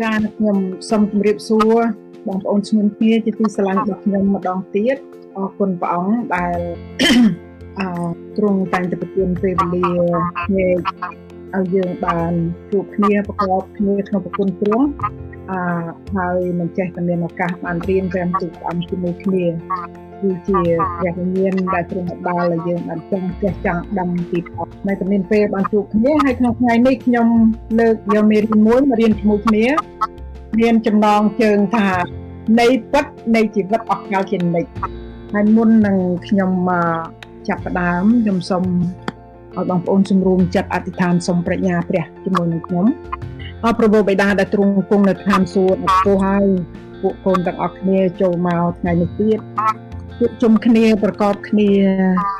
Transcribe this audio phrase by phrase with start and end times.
[0.00, 0.56] ចាខ្ញុំ
[0.90, 1.78] សូមជម្រាបសួរ
[2.26, 4.96] បងប្អូនឈ្មោះគ្នាជាទីស្រឡាញ់របស់ខ្ញុំម្ដងទៀត
[5.36, 6.58] អរគុណព្រះអង្គដែល
[7.78, 7.88] អឺ
[8.36, 10.74] ទ្រង់តែងតែប្រទានពេលវេលាឲ្យ
[11.54, 12.32] ឲ្យយើងបាន
[12.70, 14.86] ជួបគ្នាប្រកបគ្នាក្នុងប្រគុណទ្រង់
[15.50, 15.60] អឺ
[16.16, 19.44] ហើយមិនចេះតែមានឱកាសបានរៀនតាមទូព្រះអង្គជាមួយគ្នា
[20.20, 20.60] គឺជា
[20.98, 27.26] ព្រះវិញ្ញាណដែលទ្រង់បានឲ្យយើងបានចង់ចេះចង់ដឹងពីព្រះនៅតែមានពេលបានជួបគ្នាហើយក្នុងថ្ងៃនេះខ្ញុំ
[27.78, 29.66] លើកយកមេរៀនមួយមករៀនជាមួយគ្នា
[30.60, 31.90] មានចំណងជើងថា
[32.60, 33.04] នៃពិត
[33.36, 34.70] នៃជីវិតអស់កលជានិច្ច
[35.32, 36.50] ហើយមុននឹងខ្ញុំ
[37.48, 38.64] ចាប់ផ្ដើមខ្ញុំសូម
[39.54, 42.86] ឲ្យបងប្អូនជំរុំចិត្តអធិដ្ឋានសូមប្រាជ្ញាព្រះជាមួយនឹងខ្ញុំ
[43.64, 46.46] អរប្រពោបិតាដែលទ្រង់គង់នៅឋានសួគ៌ពោះហើយ
[47.02, 49.38] ពួកកូនទាំងអស់គ្នាចូលមកថ្ងៃនេះទៀត
[50.20, 51.70] ជួបជុំគ្នាប្រកបគ្នា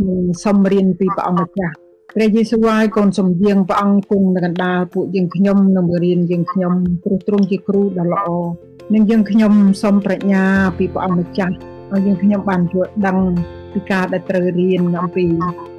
[0.08, 1.74] នឹងសូមរៀនពីព្រះអង្គម្ចាស់
[2.14, 6.72] ព្រះយេស៊ូវហើយកូនសំយាងព្រះអង្គគង់នៅកណ្ដាលពួកយើងខ្ញុំនឹងរៀនយើងខ្ញុំ
[7.04, 8.26] ព្រោះទ្រង់ជាគ្រូដ៏ល្អ
[8.94, 10.42] នឹងយើងខ្ញុំសូមប្រាជ្ញា
[10.78, 11.54] ពីព្រះអង្គម្ចាស់
[11.92, 13.18] ឲ្យយើងខ្ញុំបានយល់ដឹង
[13.72, 15.24] ពីការដែលត្រូវរៀនអំពី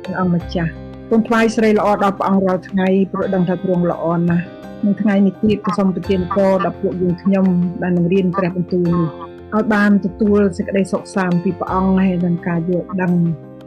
[0.04, 0.72] ព្រះអង្គម្ចាស់
[1.10, 4.46] គុំថ្លៃស្រីល្អដល់ព្រះអង្គរាល់ថ្ងៃព្រោះដឹងថាទ្រង់ល្អណាស់
[4.86, 7.46] នៅថ្ងៃនេះទៀតក៏សូមប្រទានពរដល់ពួកយើងខ្ញុំ
[7.82, 13.14] ដែលនឹងរៀនព្រះបន្ទូលនេះ ឲ្យបានទទួលសេចក្តីសុខសាន្តពីព្រះអង្គហើយនឹងការយល់ដឹង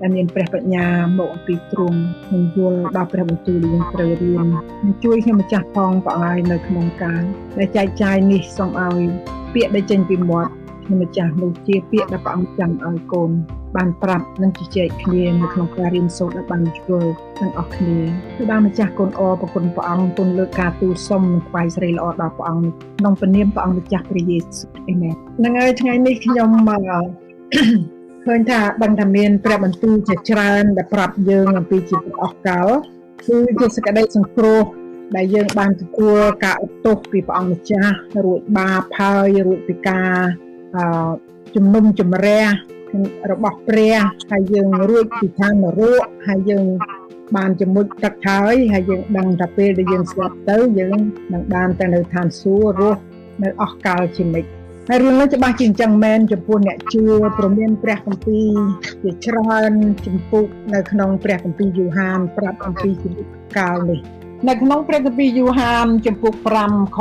[0.00, 0.86] ដែលមានព្រះបញ្ញា
[1.18, 1.98] មកអំពីទ្រង់
[2.32, 4.46] នឹងយល់ដល់ព្រះបន្ទូលយើងត្រូវរៀន
[4.84, 7.22] នឹងជួយខ្ញុំម្ចាស់ផងព្រះអង្គឲ្យនៅក្នុងការ
[7.58, 9.00] ដែលចែកចាយនេះសូមឲ្យ
[9.54, 10.50] ពាក្យដែលចេញពីមាត់
[10.90, 13.30] ខ្ញុំម្ចាស់នោះជាពាក្យដែលព្រះអង្គចាំឲ្យកូន
[13.76, 17.98] បានប្រាប់និងជជែកគ្នានៅក្នុងការរៀនសូត្រឲ្យបានយល់ទាំងអស់គ្នា
[18.36, 22.66] គឺបានម្ចាស់គុណអរប្រគុណព្រះអង្គគុណលើកការទូលសុំនិងថ្វាយស្រីល្អដល់ព្រះអង្គ
[22.98, 26.82] ក្នុងព្រះនាមព្រះអង្គម្ចាស់ព្រះយេស៊ូវអេមែនហ្នឹងហើយថ្ងៃនេះខ្ញុំមក
[28.24, 32.68] ឃើញថាដឹងថាមានព្រះបន្ទូលជាច្រើនដែលប្រាប់យើងអំពីជីវិតអស់កល
[33.26, 34.62] គឺជាសក្តីសង្គ្រោះ
[35.16, 40.16] ដែលយើងបានទទួលការឧទ្ទិសពីព្រះអង្គម្ចាស់រួចបាបហើយរួចពីការ
[40.48, 40.49] អឺ
[41.54, 42.44] ជំនុំជម្រះ
[43.30, 43.96] របស់ព្រះ
[44.30, 46.64] ហើយយើងរួចពីឋាននរកហើយយើង
[47.36, 50.96] បានជាមួយទឹកហើយហើយយើងដឹងថាពេលដែលយើងស្លាប់ទៅយើង
[51.32, 53.00] នឹងបានទៅនៅឋានសួគ៌រស់
[53.42, 54.50] នៅអស់កលជានិច្ច
[54.88, 57.04] ហើយរឿងនេះច្បាស់ជាអញ្ចឹងមែនចំពោះអ្នកជឿ
[57.38, 58.50] ព្រមានព្រះគម្ពីរ
[59.02, 59.72] ជាច្រើន
[60.06, 64.00] ចំពុកនៅក្នុងព្រះគម្ពីរយូហានប្រាប់អំពីជីវិតកាលនេះ
[64.48, 66.34] នៅក្នុងព្រះគម្ពីរយូហានចំពុក
[66.64, 66.98] 5ខ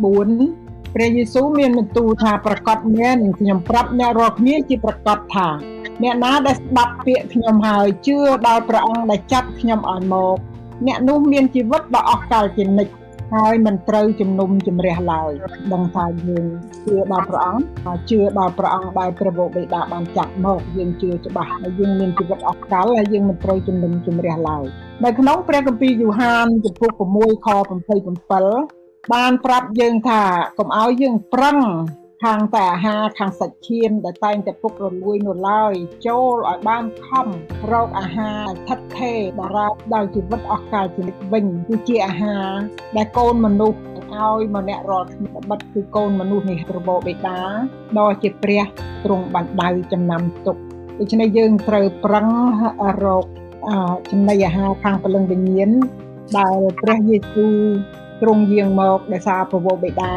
[0.00, 0.59] 24
[0.94, 5.48] ព្រះយេស៊ូវមានបន្ទូលថាប្រកាសមែនខ្ញុំប្រាប់អ្នករាល់គ្នាជាប្រកាសថា
[6.02, 10.36] អ្នកណាដែលស្ដាប់ពាក្យខ្ញុំហើយជឿដល់ព្រះអង្គដែលចាត់ខ្ញុំឲ្យមក
[10.86, 12.92] អ្នកនោះមានជីវិតដ៏អស្ចារ្យជានិច្ច
[13.34, 15.32] ហើយមិនត្រូវជំនុំជម្រះឡើយ
[15.72, 16.44] ដឹងថាយើង
[16.86, 24.64] ជឿដល់ព្រះអង្គជឿដល់ព្រះអង្គដែលព្រះបិតាបានចាត់មកយើងជឿច្បាស់ហើយយើងមានជីវិតអស់កលហើយយើងមិនត្រូវជំនុំជម្រះឡើយ
[25.04, 27.48] នៅក្នុងព្រះគម្ពីរយូហានចំពុក6ខ
[28.70, 28.79] 27
[29.14, 30.22] បានប្រាប់យើងថា
[30.58, 31.58] កុំឲ្យយើងប្រឹង
[32.24, 35.74] ខាងតែអាហារខាងសាច់ឈាមដែលតែងតែពុករលួយនោះឡើយ
[36.06, 37.26] ចូលឲ្យបានខំ
[37.72, 42.48] រកអាហារថិតថេរបារាបដល់ជីវិតអស់កលជីវិតវិញគឺជាអាហារ
[42.96, 43.78] ដែលកូនមនុស្ស
[44.14, 47.38] ឲ្យម្នាក់រាល់គ្នាបិទគឺកូនមនុស្សនេះរបបបេតា
[47.98, 48.62] ដ៏ជាព្រះ
[49.04, 50.56] ទ្រង់បានដៅចំណាំទុក
[50.98, 52.26] ដូច្នេះយើងត្រូវប្រឹង
[53.04, 53.26] រក
[54.10, 55.70] ចំណីអាហារខាងពលឹងវិញ្ញាណ
[56.38, 57.56] ដែលព្រះយេស៊ូវ
[58.22, 60.14] ទ្រង់យាងមកដោយសារប្រវោបេតា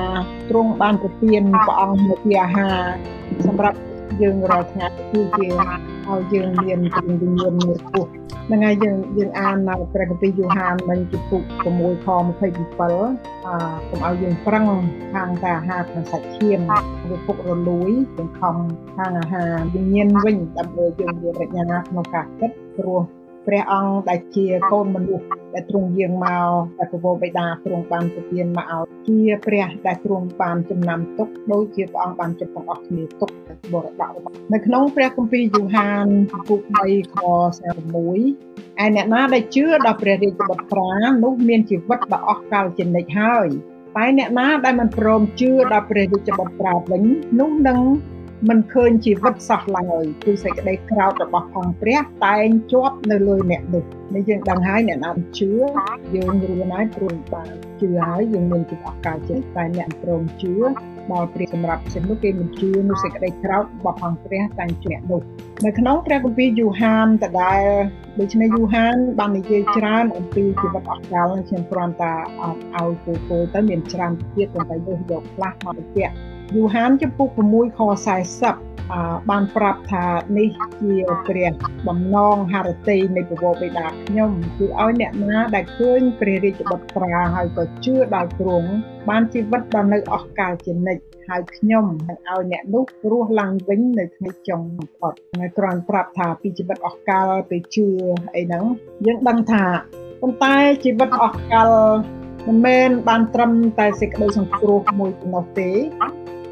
[0.49, 2.77] ទ្រង់បានប្រទានព្រះអង្គមកជាអាហារ
[3.47, 3.77] សម្រាប់
[4.21, 5.47] យើងរាល់ថ្ងៃគឺជា
[6.09, 7.27] ឲ្យយើងមានជំនឿ
[7.59, 8.05] មួយពោះ
[8.47, 11.43] ហ្នឹងហើយយើងយើងអាននៅព្រះគម្ពីរយូហាននឹងជំពូក
[11.75, 12.07] 6ខ27
[13.45, 13.55] អឺ
[13.89, 14.65] កុំឲ្យយើងប្រឹង
[15.13, 16.59] ខាងតែអាហារខាងសាច់ឈាម
[17.09, 18.55] វាពុករលួយយើងខំ
[18.97, 23.01] ខាងអាហារវិញ្ញាណវិញដើម្បីយើងមានប្រាជ្ញាក្នុងការគិតព្រោះ
[23.47, 33.29] ព្រះអង្គដែលជាកូនមនុស្សដែលទ្រង់យាងមកតែពរបិតាទ្រង់បានប្រទានមកឲ្យជាព្រះដែលទ្រង់បានចំណាំទុកដូចជាព្រះអង្គបានចិត្តទាំងអស់គ្នាទុក
[33.73, 36.05] បរដាក់របស់នៅក្នុងព្រះគម្ពីរយូហាន
[36.47, 37.17] ពុក3ខ
[37.79, 40.91] 46ឯអ្នកណាដែលជឿដល់ព្រះរាជបុត្រា
[41.23, 43.47] នោះមានជីវិតដ៏អស់កលជានិច្ចហើយ
[43.97, 47.03] តែអ្នកណាដែលមិនព្រមជឿដល់ព្រះរាជបុត្រាវិញ
[47.39, 47.79] នោះនឹង
[48.49, 53.83] មិនឃើញជីវិតសោះឡើយគឺសេចក្តីក្រោធរបស់អង្គព្រះតែងជាប់នៅលើអ្នកនោះ
[54.15, 55.51] នេះយើងដឹងហើយអ្នកណាជឿ
[56.15, 60.53] យើងរៀនហើយព្រោះបានជឿហើយយើងមានជីវិតអកាលចិត្តតែអ្នកព្រមជឿ
[61.11, 65.21] ដល់ព្រះសម្រាប់សិននោះគេមិនជឿនោះសេចក្តីក្រោធរបស់អង្គព្រះតែងជាអ្នកនោះ
[65.65, 67.63] នៅក្នុងព្រះគម្ពីរយូហានដដែល
[68.19, 72.13] ដូច្នេះយូហានបាននិយាយច្រើនអំពីជីវិតអកាលខ្ញុំគ្រាន់តែ
[72.77, 76.15] ឲ្យពូពូទៅមានច្រើនទៀតប៉ុន្តែយើងយកខ្លះមកបញ្ជាក់
[76.55, 77.79] យូហានចំពុក6ខ
[78.55, 80.05] 40បានប្រាប់ថា
[80.37, 80.49] នេះ
[80.81, 80.93] ជា
[81.27, 81.53] ព្រះ
[81.87, 88.69] បំណងហរតីនៃពវបិតាខ្ញុំគឺឲ្យអ្នកណាដែលឃើញព្រះរាជបុត្រាហើយក៏ជឿដល់ទ្រង់
[89.09, 97.87] បានជីវិតដល់នៅអស់កលជានិច្ចហើយខ្ញុំនឹងឲ្យអ្នកនោះរស់ឡើងវិញនៅថ្ងៃចុងបំផុតហើយគ្រាន់ប្រាប់ថាពីជីវិតអស់កលទៅជឿ
[98.35, 98.65] អីហ្នឹង
[99.05, 99.65] យើងដឹងថា
[100.21, 101.69] ប៉ុន្តែជីវិតអស់កល
[102.47, 105.69] មិនមែនបានត្រឹមតែសេចក្តីសង្គ្រោះមួយប៉ុណ្ណោះទេ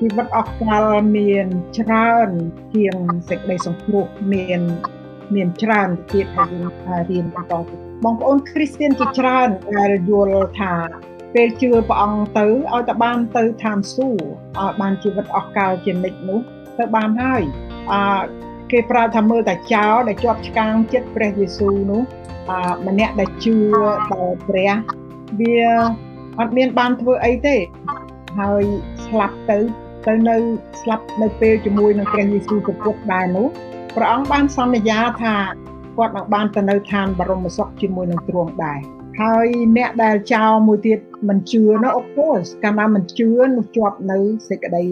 [0.04, 0.86] ជីវិតអស់កល
[1.18, 2.30] មានច្រើន
[2.76, 2.96] ជាង
[3.30, 4.62] សេចក្តីសង្គ្រោះមាន
[5.36, 6.68] មានច្រើនទៀតហើយយើង
[7.10, 10.74] រៀនបន្តទៀតបងប្អូនគ្រីស្ទានជាច្រើនដែលយល់ថា
[11.34, 14.22] ពេលជឿព្រះអង្គទៅឲ្យតែបានទៅឋានសួគ៌
[14.60, 16.40] ឲ្យបានជីវិតអស់កលជានិច្ចនោះ
[16.80, 17.44] ទៅបានហើយ
[17.92, 18.02] អឺ
[18.72, 22.02] គេប្រើថាមើលតែចោលដែលជាប់ឆ្កាងចិត្តព្រះយេស៊ូវនោះ
[22.50, 23.56] អឺម្នាក់ដែលជឿ
[24.12, 24.72] ដល់ព្រះ
[25.40, 25.62] វា
[26.40, 27.56] អត់មានបានធ្វើអីទេ
[28.40, 28.64] ហើយ
[29.06, 29.60] ស្លាប់ទៅ
[30.08, 30.36] ទៅនៅ
[30.82, 33.48] ស្លាប់នៅពេលជាមួយនឹងព្រះយេស៊ូវប្រពុតដែរនោះ
[33.96, 35.36] ព្រះអង្គបានសន្យាថា
[35.98, 38.80] គាត់នឹងបានទៅនៅឋានបរមសុខជាមួយនឹងទ្រង់ដែរ
[39.22, 41.00] ហើយអ្នកដែលចោលមួយទៀត
[41.30, 44.18] មិនជឿនោះ of course កាលណាមិនជឿនោះជាប់នៅ
[44.50, 44.84] សេចក្តី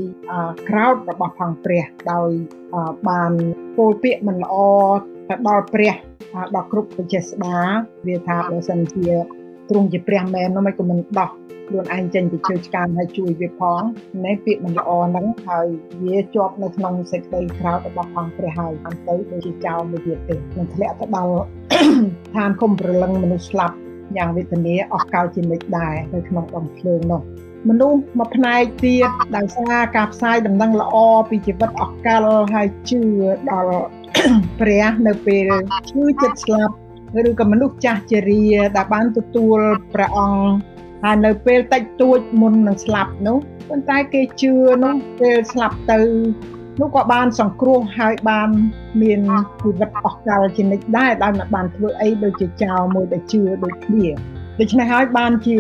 [0.70, 1.84] ក្រោតរបស់ផងព្រះ
[2.14, 2.30] ដោយ
[3.10, 3.32] បាន
[3.78, 4.56] ពោលពាក្យមិនល្អ
[5.30, 5.94] ទៅដល់ព្រះ
[6.56, 7.60] ដល់គ្រប់បជាស្ដា
[8.08, 9.08] វាថាបើសិនជា
[9.70, 11.30] ទ្រង់ជាព្រះមែននោះមិនក៏មិនដោះ
[11.68, 13.82] ខ្លួនឯងចេញពីជើឆ្កាងហើយជួយវាផង
[14.26, 15.68] នេះពាក្យមិនល្អហ្នឹងហើយ
[16.04, 21.34] វាជាប់នៅក្នុងសេចក្តីក្រោធរបស់ផងព្រះហើយបានទៅដូចជាចោលមួយទៀតទេនឹងធ្លាក់ទៅដល់
[22.36, 23.76] ឋានគុំប្រលឹងមនុស្សស្លាប់
[24.18, 27.22] យ៉ាងវេទនាអស់កលជានិច្ចដែរនៅក្នុងដុំភ្លើងនោះ
[27.70, 30.96] មនុស្សមួយផ្នែកទៀតដោយសារការផ្សាយដំណឹងល្អ
[31.30, 33.02] ពីជីវិតអស់កលហើយជឿ
[33.52, 33.84] ដល់
[34.60, 35.50] ព្រះនៅពេល
[35.90, 36.76] ឈឺចិត្តស្លាប់
[37.30, 38.44] ឬក៏មនុស្សចាស់ជរា
[38.78, 39.60] ដែលបានទទួល
[39.94, 40.50] ព្រះអង្គ
[41.04, 43.38] ហើយនៅពេលតិចតួចមុននឹងស្លាប់នោះ
[43.70, 44.54] ប៉ុន្តែគេជឿ
[44.84, 46.00] នោះពេលស្លាប់ទៅ
[46.80, 48.50] នោះក៏បានសង្គ្រោះហើយបាន
[49.02, 49.20] មាន
[49.62, 54.08] ជីវិតអស់កលជានិច្ចដែរដែលមិនបានធ្វើអីដូចជាចោលមួយដែលជឿដូចគ្នា
[54.60, 55.58] ដូច្នេះហើយបានជា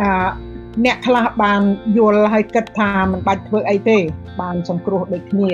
[0.00, 0.10] អឺ
[0.84, 1.60] អ្នកខ្លះបាន
[1.98, 3.98] យល់ហើយគិតថាមិនបាច់ធ្វើអីទេ
[4.40, 5.52] បានសង្គ្រោះដូចគ្នា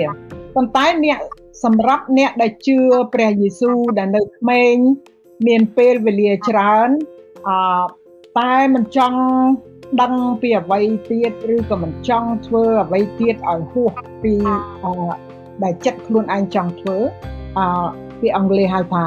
[0.55, 1.19] ប៉ុន្តែអ្នក
[1.63, 2.77] សម្រាប់អ្នកដែលជឿ
[3.13, 4.75] ព្រះយេស៊ូវដែលនៅក្មេង
[5.47, 6.89] មានពេលវេលាច្រើន
[7.47, 7.57] អឺ
[8.39, 9.19] តែមិនចង់
[10.01, 13.91] ដឹងពីអ្វីទៀតឬក៏មិនចង់ធ្វើអ្វីទៀតឲ្យហួស
[14.23, 14.33] ពី
[15.63, 16.97] ដែលចិត្តខ្លួនឯងចង់ធ្វើ
[17.57, 17.87] អឺ
[18.19, 19.03] ពីអង់គ្លេសហៅថា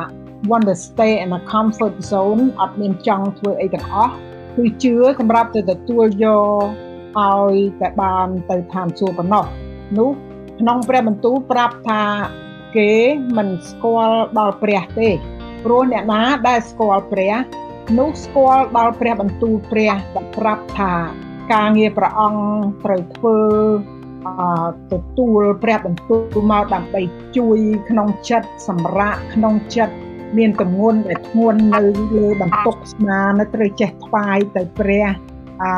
[0.50, 4.12] want to stay in a comfort zone អត់មានចង់ធ្វើអីទាំងអស់
[4.56, 6.64] គឺជឿសម្រាប់ទៅទទួលយក
[7.19, 9.44] ឲ្យតែបានទៅឋានសួគ៌ប៉ុណ្ណោះ
[9.99, 10.11] នោះ
[10.61, 12.03] ក្នុងព្រះបន្ទូលប្រាប់ថា
[12.77, 12.93] គេ
[13.37, 15.09] មិនស្គាល់ដល់ព្រះទេ
[15.65, 17.35] ព្រោះអ្នកណាដែលស្គាល់ព្រះ
[17.99, 20.93] នោះស្គាល់ដល់ព្រះបន្ទូលព្រះដែលប្រាប់ថា
[21.53, 22.43] ការងារព្រះអង្គ
[22.85, 23.39] ត្រូវធ្វើ
[24.93, 27.01] ទទួលព្រះបន្ទូលមកដើម្បី
[27.37, 27.59] ជួយ
[27.89, 29.95] ក្នុងចិត្តសម្រាប់ក្នុងចិត្ត
[30.39, 31.81] មានទម្ងន់ដែលធ្ងន់នៅ
[32.17, 35.06] លើបន្ទុកស្មានៅត្រូវចេះថ្វាយទៅព្រះ
[35.63, 35.71] អឺ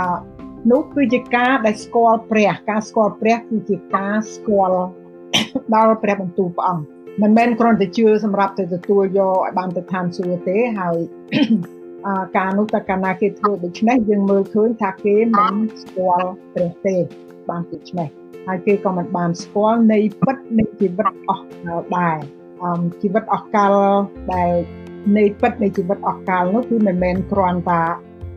[0.70, 4.82] នោះគឺជាការដែលស្គាល់ព្រះការស្គាល់ព្រះគឺជាការស្គាល់
[5.74, 6.84] ដល់ព្រះបន្ទូលព្រះអង្គ
[7.22, 10.96] មិនមែនគ្រាន់តែជឿសម្រាប់ទៅទទួលយកឲ្យបានទៅឋានសួគ៌ទេហើយ
[12.36, 16.96] ការនោះតែកាលណាគេធ្វើដូច្នេះយើងមើលឃើញថាគេមិនស្គាល់ព្រះទេ
[17.48, 18.08] បានដូច្នេះ
[18.46, 22.18] ហើយគេក៏មិនបានស្គាល់នៃពិតនៃជីវិតអស់កលដែរ
[22.62, 23.74] អមជីវិតអស់កល
[24.32, 24.52] ដែល
[25.16, 27.82] នៃពិតនៃជីវិតអស់កលនោះគឺមិនមែនគ្រាន់តែ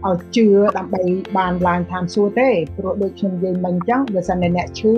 [0.09, 0.47] ឲ្យជឿ
[0.77, 1.03] ដើម្បី
[1.37, 4.93] បានឡើងឋានសួគ៌ទេព្រោះដូចខ្ញុំនិយាយមិញអញ្ចឹងបើសិនតែអ្នកឈឺ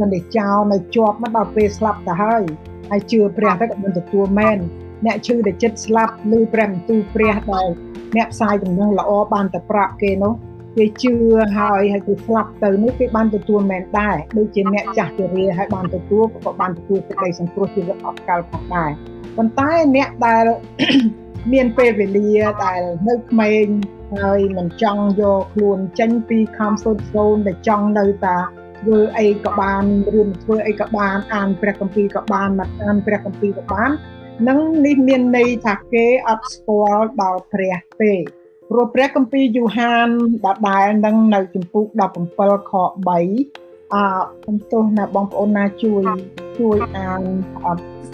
[0.00, 2.42] មិនได้ចោលនៅជាប់មកដល់ពេលស្លាប់ទៅហើយ
[2.90, 4.58] ហើយជឿព្រះទៅក៏មិនទទួលមែន
[5.06, 7.68] អ្នកឈឺដែលចិត្តស្លាប់ឬព្រះបន្ទូលព្រះដែល
[8.16, 10.34] អ្នកផ្សាយដំណឹងល្អបានតែប្រាប់គេនោះ
[10.76, 11.14] គេជឿ
[11.56, 18.90] ហើយហើយគេស្លាប់ទៅនេះគេបានទទួលមែនដែរដូចជាអ្នកចាស់ជរាហើយបានទទួលក៏បានទទួលសេចក្តីសង្គ្រោះជីវិតអស់កលផងដែរ
[19.36, 20.44] ប៉ុន្តែអ្នកដែល
[21.52, 22.32] មានពេលវេលា
[22.64, 23.66] ដែលនៅក្មេង
[24.12, 28.36] ហើយមិនចង់យកខ្លួនចេញពី comfort zone ដែលចង់នៅតែ
[28.80, 29.84] ធ្វើអីក៏បាន
[30.18, 33.90] ឬមិនធ្វើអីក៏បានអានព្រះគម្ពីរក៏បានមកអានព្រះគម្ពីរក៏បាន
[34.48, 38.12] នឹងនេះមានន័យថាគេអត់ស្គាល់ដល់ព្រះទេ
[38.70, 40.08] ព្រោះព្រះគម្ពីរយូហាន
[40.46, 41.84] ដដែលនឹងនៅចំពុក
[42.28, 42.72] 17ខ
[43.08, 44.04] 3អឺ
[44.42, 46.02] ខ្ញុំទោសណាបងប្អូនណាជួយ
[46.58, 47.22] ជួយអាន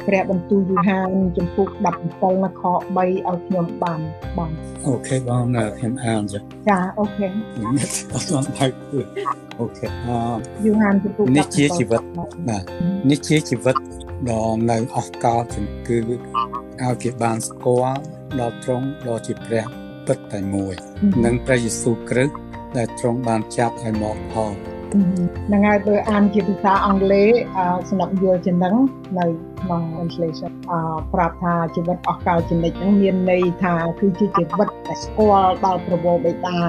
[0.06, 1.68] ព្រះបន្ទូលយូហានចំពុក
[2.06, 3.10] 17នៅខ3ឲ្យ
[3.46, 4.00] ខ្ញុំបាន
[4.36, 4.50] បង
[4.86, 5.44] OK បង
[5.78, 8.70] ខ្ញុំអានចាចា OK អត់បានហើយ
[9.60, 10.18] OK អឺ
[10.66, 12.02] យូហានចំពុកនេះជាជីវិត
[12.48, 12.58] ណា
[13.10, 13.76] នេះជាជីវិត
[14.30, 18.00] ដ៏នៅអស់កលជំគឺឲ្យគេបានស្គាល់
[18.40, 19.64] ដល់ត្រង់ដ៏ជាព្រះ
[20.06, 20.74] ពិតតែមួយ
[21.24, 22.34] និងព្រះយេស៊ូវគ្រីស្ទ
[22.76, 24.52] ដែលទ្រង់បានចាប់ឲ្យមកផល
[24.92, 27.30] ហ្នឹងហើយបើអានជាភាសាអង់គ្លេស
[27.88, 28.74] សម្រាប់យល់ជានឹង
[29.18, 29.26] នៅ
[29.60, 30.72] ក្នុង translation អ
[31.14, 36.60] ប្រាប់ថាជីវិតអស់កលចនិចហ្នឹងមានន័យថាគឺជាជីវិតដែលស្គាល់ដល់ប្រវោបិតា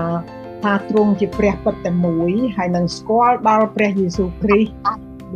[0.63, 4.73] ថាទ្រង់ជាព្រះពិតតែមួយហើយនឹងស្គាល់ដល់ព្រះយេស៊ូវគ្រីស្ទ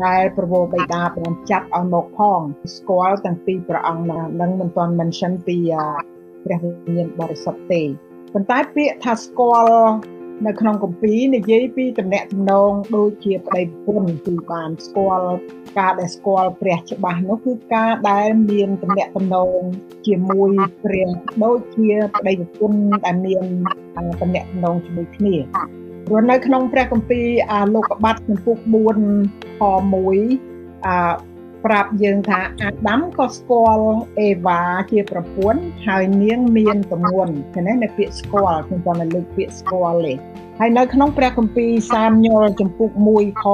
[0.05, 2.39] ដែលប្រវោបិតាបានចាត់ឲ្យមកផង
[2.75, 4.05] ស្គាល់ទាំងពីរព្រះអង្គ
[4.41, 5.57] នឹងមិនទាន់ mention ពី
[6.45, 7.83] ព្រះវិញ្ញាណបរិសុទ្ធទេ
[8.33, 9.75] ប៉ុន្តែពាក្យថាស្គាល់
[10.47, 15.31] នៅក្នុងកម្ពីនិយាយពីតំណែងតំណងដូចជាប្តីប្រពន្ធគឺបានស្គាល់
[15.79, 19.59] ការដែលស្គាល់ព្រះច្បាស់នោះគឺការដែលមានតំណែងតំណង
[20.07, 20.51] ជាមួយ
[20.83, 21.09] ព្រះ
[21.43, 23.43] ដូចជាប្តីប្រពន្ធដែលមាន
[24.21, 25.35] តំណែងតំណងជាមួយគ្នា
[26.07, 27.27] ព្រោះនៅក្នុងព្រះគម្ពីរ
[27.73, 29.61] លោកបាត់ចំពុក4ខ
[30.23, 30.87] 1អ
[31.65, 33.87] ប្រាប់យើងថាអាដាមក៏ស្គាល់
[34.19, 40.13] អេវ៉ាជាប្រពន្ធហើយនាងមានទំនួនឃើញទេនៅពាក្យស្គាល់ខ្ញុំចង់លើកពាក្យស្គាល់ទេ
[40.59, 43.45] ហើយនៅក្នុងព្រះគម្ពីរសាមញុលចំពុក1ខ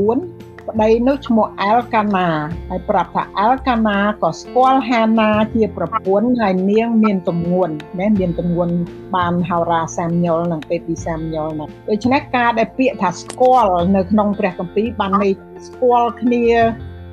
[0.00, 2.28] 19ប្តីនោះឈ្មោះអែលកាណា
[2.68, 7.68] ហើយប្រាប់ថាអែលកាណាក៏ស្គាល់ហាណាជាប្រពន្ធហើយនាងមានទំនួន
[8.00, 8.68] ណាមានទំនួន
[9.14, 15.32] បានហៅរ៉ាសាមញុលនឹងពេលពីសាមញុលនោះដូច្នេះការដែលពាក្យថាស្គាល់នៅក្នុងព្រះគម្ពីរបានន័យ
[15.66, 16.44] ស្គាល់គ្នា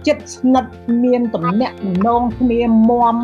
[0.08, 0.72] ចិត្តស្និទ្ធ
[1.03, 3.18] មានតំណែងតំណងគ្នាមម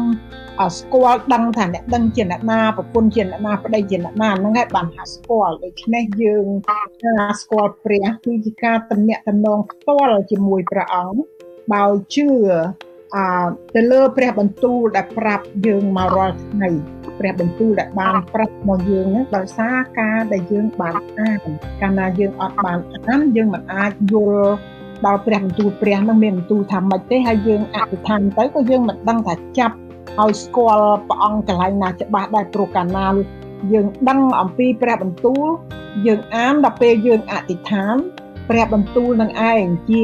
[0.77, 11.19] ស្គាល់ដឹងថាអ្នកដឹងជាអ្នកណាប្រពន្ធជាអ្នកណាប្តីជាអ្នកណាហ្នឹងហើយបានថាស្គាល់ដូច្នេះយើងថាស្គាល់ព្រះគឺជាការតំណែងតំណងផ្ទាល់ជាមួយព្រះអង្គ
[11.73, 12.27] បើជឿ
[13.15, 13.17] អ
[13.75, 16.69] ទៅលើព្រះបន្ទូលដែលប្រាប់យើងមករាល់ថ្ងៃ
[17.19, 21.39] ព្រះបន្ទូលដែលបានប្រាប់មកយើងហ្នឹងដោយសារការដែលយើងបានអាន
[21.81, 22.77] កាលណាយើងអត់បាន
[23.09, 24.51] អានយើងមិនអាចយល់
[25.05, 29.75] ដល់ព្រះបន្ទូលព្រះនឹងមានបន្ទូលថាម៉េចទេហើយយើងអធិដ្ឋានទៅក៏យើងមិនដឹងថាចាប់
[30.21, 33.07] ឲ្យស្គាល់ព្រះអង្គកន្លែងណាច្បាស់ដែរព្រោះកាលណា
[33.73, 35.45] យើងដឹងអំពីព្រះបន្ទូល
[36.07, 37.95] យើងអានដល់ពេលយើងអធិដ្ឋាន
[38.49, 40.03] ព្រះបន្ទូលនឹងឯងជា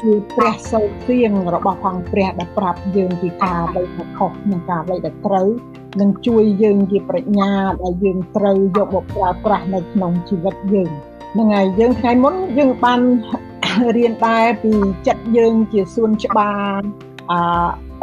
[0.00, 5.48] ជាព្រះសោសៀងរបស់ផងព្រះដែលប្រាប់យើងពីការអ្វីដែលខុសនិងការអ្វីដែលត្រូវ
[6.00, 7.52] នឹងជួយយើងជាប្រាជ្ញា
[7.82, 10.90] ដែលយើងត្រូវយកមកប្រើប្រាស់នៅក្នុងជីវិតយើង
[11.32, 13.00] ហ្នឹងហើយយើងថ្ងៃមុនយើងបាន
[13.96, 14.72] រៀនដែរពី
[15.06, 16.80] ចិត្តយើងជាសួនច្បារ
[17.30, 17.34] អ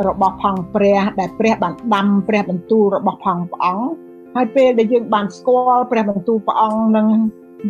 [0.07, 3.87] របស់ផងព្រះដែលព្រះបានដាំព្រះបន្ទូលរបស់ផងព្រះអង្គ
[4.35, 7.07] ហើយពេលដែលយើងបានស្គាល់ព្រះបន្ទូលព្រះអង្គនឹង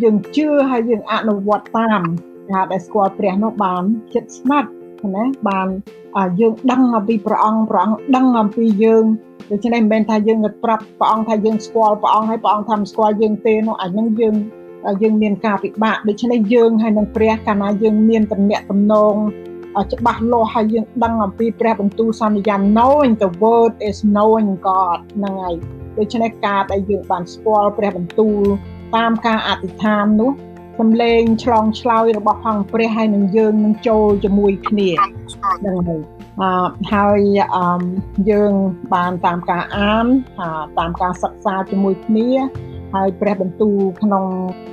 [0.03, 2.01] យើងជឿហើយយើងអនុវត្តតាម
[2.51, 3.83] ការដែលស្គាល់ព្រះនោះបាន
[4.13, 4.69] ចិត្តស្មាត់
[5.15, 5.67] ណាបាន
[6.39, 9.05] យើងដឹងអំពីព្រះអង្គព្រះអង្គដឹងអំពីយើង
[9.51, 14.35] ដូច្នេះមិនមែនថាយើងទៅប្រាប់ព្រះអង្គថាយើងស្គាល់ព្រះអង្គហើយព្រះអង្គថាមិនស្គាល់យើងទេនោះអានឹងយើង
[15.01, 19.15] យើងមានការពិបាកដូច្នេះយើងហើយនឹងព្រះកាលណាយើងមានតំណែងតំណង
[19.93, 25.55] ច្បាស់លាស់ហើយយើងដឹងអំពីព្រះបន្ទូលសន្យា knowing the word is knowing God ហ្នឹងហើយ
[25.97, 28.41] ដូច្នេះការដែលយើងបានស្គាល់ព្រះបន្ទូល
[28.95, 30.31] តាមការអធិដ្ឋាននោះ
[30.79, 36.01] សំឡេងឆ្លងឆ្លើយរបស់ផងព្រះហើយនឹងយើងនឹងចូលជាមួយគ្នាហ្នឹងហើយ
[36.41, 36.49] អឺ
[36.93, 37.19] ហើយ
[37.55, 37.83] អឺ
[38.29, 38.53] យើង
[38.93, 40.07] បានតាមការអាន
[40.79, 42.29] តាមការសិក្សាជាមួយគ្នា
[42.93, 44.23] ហើយព្រះបន្ទូលក្នុង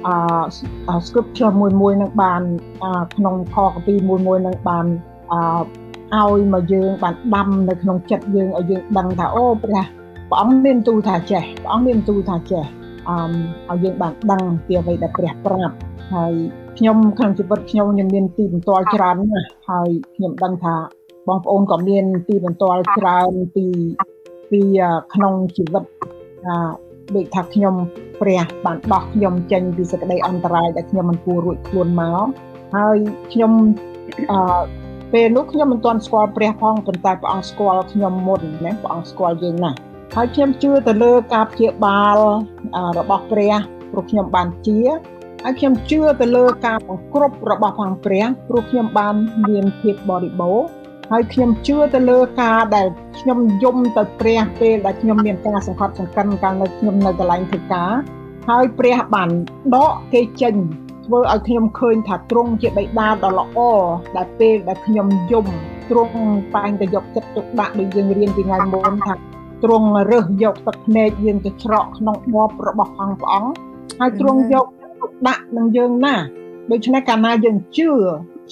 [0.07, 2.43] អឺ scripture មួយមួយនឹងបាន
[3.17, 4.87] ក្នុងខកពីមួយមួយនឹងបាន
[5.33, 9.85] អឺឲ្យមកយើងបានដាំនៅក្នុងចិត្តយើងឲ្យយើងដឹងថាអូព្រះ
[10.29, 12.65] ព្រះអង្គមានទូថាចេះព្រះអង្គមានទូថាចេះ
[13.09, 13.17] អឺ
[13.69, 15.75] ឲ្យយើងបានដឹងពីអ្វីដែលព្រះប្រាប់
[16.15, 16.33] ហើយ
[16.79, 20.75] ខ្ញុំក្នុងជីវិតខ្ញុំខ្ញុំមានទីបន្ទាល់ច្រើនណាស់ហើយខ្ញុំដឹងថា
[21.29, 23.67] បងប្អូនក៏មានទីបន្ទាល់ច្រើនពី
[24.50, 24.61] ពី
[25.15, 25.85] ក្នុងជីវិត
[27.17, 27.75] ដូចថាខ្ញុំ
[28.21, 32.26] ព្រះបានដោះខ្ញុំចេញពីសេចក្តីអន្តរាយដែលខ្ញុំមិនគួររួចខ្លួនមក
[32.76, 32.97] ហើយ
[33.33, 33.52] ខ្ញុំ
[34.33, 34.62] អឺ
[35.12, 39.76] ពេលនោះខ្ញុំមិនទាន់ស្គាល់ព្រះផងប៉ុន្តែព្រះអង្គស្គាល់ខ្ញុំមុនណាព្រះអង្គស្គាល់យើងណាស់
[40.14, 42.19] ហើយខ្ញុំជឿទៅលើការព្យាបាល
[42.99, 43.55] របស់ព្រះ
[43.93, 44.79] ព្រោះខ្ញុំបានជា
[45.45, 49.14] ហើយខ្ញុំជឿទៅលើការបង្ក្រប់របស់ផងព្រះព្រោះខ្ញុំបាន
[49.49, 50.67] មានភាពបរិបូរណ៍
[51.12, 52.87] ហើយខ្ញុំជឿទៅលើការដែល
[53.19, 57.90] ខ្ញុំយំទៅព្រះពេលដែលខ្ញុំមានការសង្កត់សង្កិនកាលនៅខ្ញុំនៅកន្លែងធ្វើការ
[58.49, 59.31] ហើយព្រះបាន
[59.75, 60.55] ដកគេចេញ
[61.07, 63.59] ធ្វើឲ្យខ្ញុំឃើញថាទ្រង់ជាបិតាដ៏ល្អ
[64.17, 65.47] ដែលពេលដែលខ្ញុំយំ
[65.90, 66.17] ទ្រង់
[66.57, 69.14] តែងតែយកចិត្តទុកដាក់ដូចយើងរៀនពីថ្ងៃមុនថា
[69.64, 73.52] ទ្រង់រើសយកទឹកភ្នែកយើងទៅច្រកក្នុងបបរបស់អង្គព្រះអង្គ
[73.99, 74.67] ហើយទ្រង់យក
[75.00, 76.14] ទុកដាក់នឹងយើងណា
[76.71, 77.90] ដូច្នេះកាលណាយើងជឿ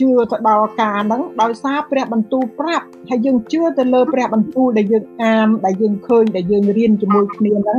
[0.00, 7.78] ជឿទៅដល់ការហ្នឹងដោយសារព្រះបន្ទូលប្រាប់ហើយយើងជឿទៅលើព្រះបន្ទូលដែលយើងអានដែលយើងឃើញដែលយើងរៀនជាមួយគ្នាហ្នឹង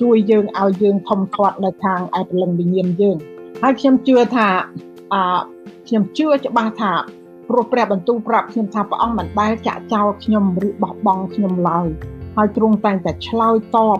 [0.00, 3.16] ជួយយើងឲ្យយើងធំធាត់នៅខាងឯព្រលឹងវិញ្ញាណយើង
[3.62, 4.48] ហើយខ្ញុំជឿថា
[5.12, 5.16] អ
[5.88, 6.92] ខ្ញុំជឿច្បាស់ថា
[7.48, 11.88] ព្រោះព្រះបន្ទូលប្រាប់ខ្ញុំថាព្រះអង្គមិនដែលចាក់ចោលខ្ញុំឬបោះបង់ខ្ញុំឡើយ
[12.36, 13.98] ហើយទ្រង់តែងតែឆ្លើយតប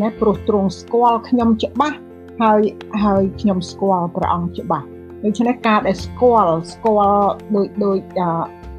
[0.00, 1.96] ណាព្រោះទ្រង់ស្គាល់ខ្ញុំច្បាស់
[2.42, 2.60] ហើយ
[3.04, 4.86] ហើយខ្ញុំស្គាល់ព្រះអង្គច្បាស់
[5.26, 7.98] ដូច្នេះការដែលស្គាល់ស្គាល់ដោយដោយ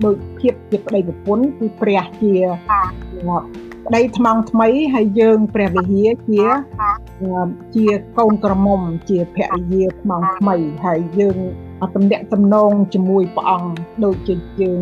[0.06, 2.34] ដោយភាពជាប្តីប្រពន្ធគឺព្រះជា
[3.88, 6.44] ប្តីថ្មងថ្មីហើយយើងព្រះវិហារជា
[7.76, 7.88] ជា
[8.18, 11.38] កូនក្រមុំជាភរិយាថ្មងថ្មីហើយយើង
[11.96, 13.72] តំណាក់តំណងជាមួយព្រះអង្គ
[14.06, 14.82] ដូចជាយើង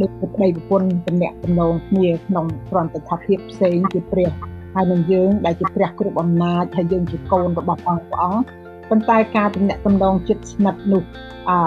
[0.00, 4.30] ដូចជាប្តីប្រពន្ធតំណាក់តំណងគ្នាក្នុងប្រន្តិថាភាពផ្សេងជាព្រះ
[4.74, 11.02] ហើយនឹងយើងដែលជាព្រះគ្រប់អំណាចហើយយើងជាកូនរបស់ព្រះអង្គ ប៉ុន្តែការតំណាក់តំណងចិត្តស្និទ្ធនោះ
[11.48, 11.58] អឺ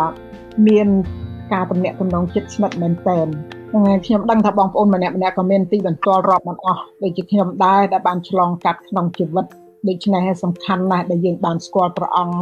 [0.67, 0.87] មាន
[1.53, 3.19] ការតំណាក់តំណងចិត្តស្និទ្ធមែនតើ
[4.05, 9.45] ខ្ញុំដឹងថាបងប្អូនម្នាក់ម្នាក់ក៏មានទីបន្ទាល់រាប់មិនអស់ដូចជាខ្ញុំដែរដែលបានឆ្លងកាត់ក្នុងជីវិត
[9.87, 12.35] ដូច្នេះសំខាន់ណាស់ដែលយើងបានស្គាល់ព្រះអង្គ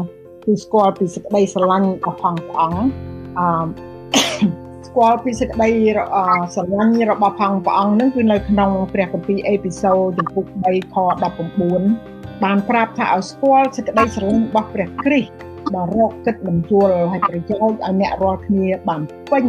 [0.45, 2.81] គឺស្គាល់ពីសេចក្តីស្រឡាញ់របស់ព្រះអង្គ
[3.39, 3.47] អឺ
[4.87, 5.69] ស្គាល់ពីសេចក្តី
[6.55, 10.95] ស្រឡាញ់របស់ផងព្រះអង្គនឹងគឺនៅក្នុងព្រះគម្ពីរអេពីសូតចំពុក3ខ
[11.57, 15.31] 19 បានប្រាប់ថាឲ្យស្គាល់សេចក្តីស្រឡាញ់របស់ព្រះគ្រីស្ទ
[15.75, 19.01] ដល់រកគិតបញ្យល់ឲ្យប្រយោជន៍ឲ្យអ្នករាល់គ្នាបាន
[19.31, 19.45] ពេញ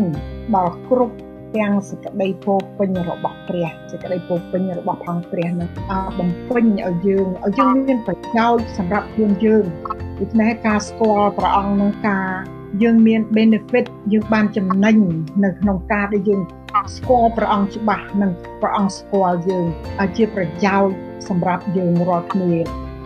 [0.54, 1.16] ដល់គ្រប់
[1.57, 5.71] ទាំងសេចក្តីពោពេញរបស់ព្រះសេចក្តីពោពេញរបស់ផងព្រះនឹង
[6.18, 9.64] បំពេញឲ្យយើងឲ្យយើងមានប្រយោជន៍សម្រាប់ខ្លួនយើង
[10.21, 12.28] ដូច្នេះការស្គាល់ព្រះអង្គនឹងការ
[12.83, 14.97] យើងមាន benefit យើងបានចំណេញ
[15.45, 16.43] នៅក្នុងការដែលយើង
[16.97, 19.67] ស្គាល់ព្រះអង្គច្បាស់និងព្រះអង្គស្គាល់យើង
[20.01, 20.95] ឲ្យជាប្រយោជន៍
[21.29, 22.53] សម្រាប់យើងរាល់គ្នា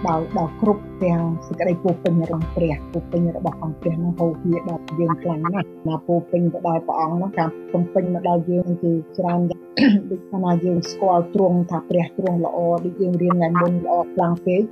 [0.07, 14.63] ដល់ដល់គ្រប់ទាំងសេចក្តីពោពេញរបស់ព្រះពោពេញរបស់អង្គព្រះនឹងហូរហៀដល់យើងខ្លាំងណាស់ណាពោពេញទៅដល់ព្រះអង្គនោះការពំពេញមកដល់យើងគឺច្រើនដូចថាយើងស្គាល់ទ្រង់ថាព្រះទ្រង់ល្អដូចយើងរៀនថ្ងៃមុនល្អខ្លាំងពេក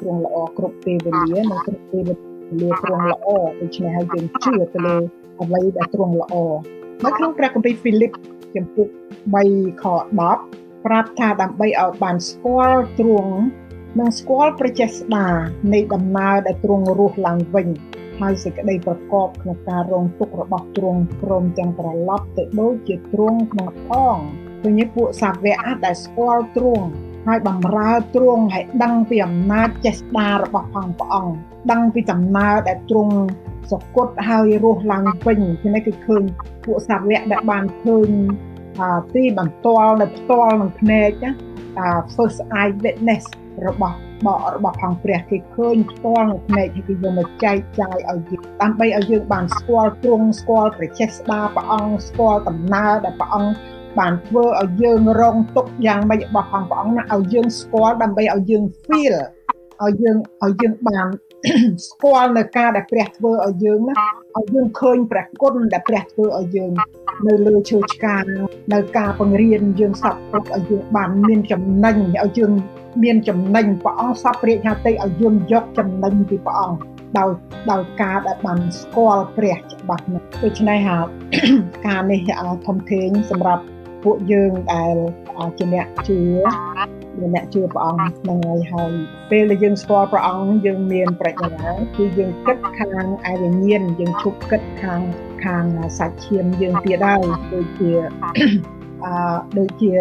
[0.00, 2.29] ទ្រង់ល្អគ្រប់ពេលវេលានិងគ្រប់ពេលវេលា
[2.82, 3.28] ទ្រង់ល្អ
[3.60, 4.96] ដូច្នេះហើយយើងជឿទៅលើ
[5.40, 6.34] អ្វីដែលទ្រង់ល្អ
[7.04, 8.12] នៅក្នុងព្រះគម្ពីរហ្វីលីប
[8.56, 8.88] ចំពុក
[9.34, 9.84] 3ខ
[10.30, 13.34] 10ប្រាប់ថាដើម្បីឲ្យបានស្គាល់ទ្រង់
[13.98, 15.26] និងស្គាល់ប្រចេស្តា
[15.72, 17.68] នៃដំណើរដែលទ្រង់រស់ឡើងវិញ
[18.20, 24.16] ហើយសេចក្តីប្រកបក្នុងការរងទុក្ខរបស់ទ្រង់ព្រមទាំងត្រឡប់ទៅដូចជាទ្រង់ក្នុងផង
[24.60, 26.86] ព្រោះនេះពួកសាវកដែលស្គាល់ទ្រង់
[27.26, 33.16] ហើយបំរើទ្រង់ឲ្យដឹងពីអំណាចចេស្តារបស់ផងព្រះអង្គ ដឹងពីដំណើរដែលទ្រង់
[33.70, 35.40] សគត់ហើយរស់ឡើងវិញ
[35.74, 36.22] នេះគឺឃើញ
[36.64, 38.08] ពួកសាវកដែលបានឃើញ
[39.14, 43.24] ទីបន្ទាល់នៅផ្ទាល់នឹងភ្នែកណា first eye witness
[43.66, 43.96] របស់
[44.26, 53.52] បករបស់ផងព្រះគេឃើញផ្ទាល់នៅភ្នែកហើយគេយកមកចែកចាយឲ្យយើងដើម្បីឲ្យយើងបានស្គាល់ទ្រង់ស្គាល់ព្រះចេស្តាព្រះអង្គស្គាល់ដំណើរដែលព្រះអង្គ
[53.98, 59.16] បានធ្វើឲ្យយើងរងទុកយ៉ាងម៉េចរបស់ផងព្រះអង្គណាឲ្យយើងស្គាល់ដើម្បីឲ្យយើង feel
[59.84, 61.06] ឲ្យយើងឲ្យយើងបាន
[61.86, 63.96] ស្គាល់នៅការដែលព្រះធ្វើឲ្យយើងណា
[64.38, 66.72] ឲ្យយើងឃើញព្រះគុណដែលព្រះធ្វើឲ្យយើង
[67.26, 68.24] នៅលើឈើឆ្កាង
[68.72, 72.52] នៅការបង្រៀនយើងសពគ្រប់ឲ្យយើងបានមានចំណេញឲ្យយើង
[73.02, 76.78] មានចំណេញព្រះអង្គសពរាជហត្ថីឲ្យយើងយកចំណេញពីព្រះអង្គ
[77.18, 77.30] ដោយ
[77.70, 80.98] ដោយការដែលបានស្គាល់ព្រះច្បាស់នោះដូច្នេះហា
[81.86, 82.20] ការនេះ
[82.66, 83.64] ធំធេងសម្រាប់
[84.04, 84.96] ពួកយើងដែល
[85.58, 86.18] ជាអ្នកជឿ
[87.20, 88.92] ជាអ្នកជឿព្រះអង្គហ្នឹងហើយហើយ
[89.30, 95.00] ពេលដែលយើងស្គាល់ព្រះអង្គយើងមានប្រាជ្ញាគឺយើងគិតខាងឯវិញ្ញាណយើងឈប់គិតខាង
[95.44, 95.64] ខាង
[95.98, 97.92] សាច់ឈាមយើងទៀតហើយដូចជា
[99.04, 99.14] អឺ
[99.58, 99.92] ដូចជា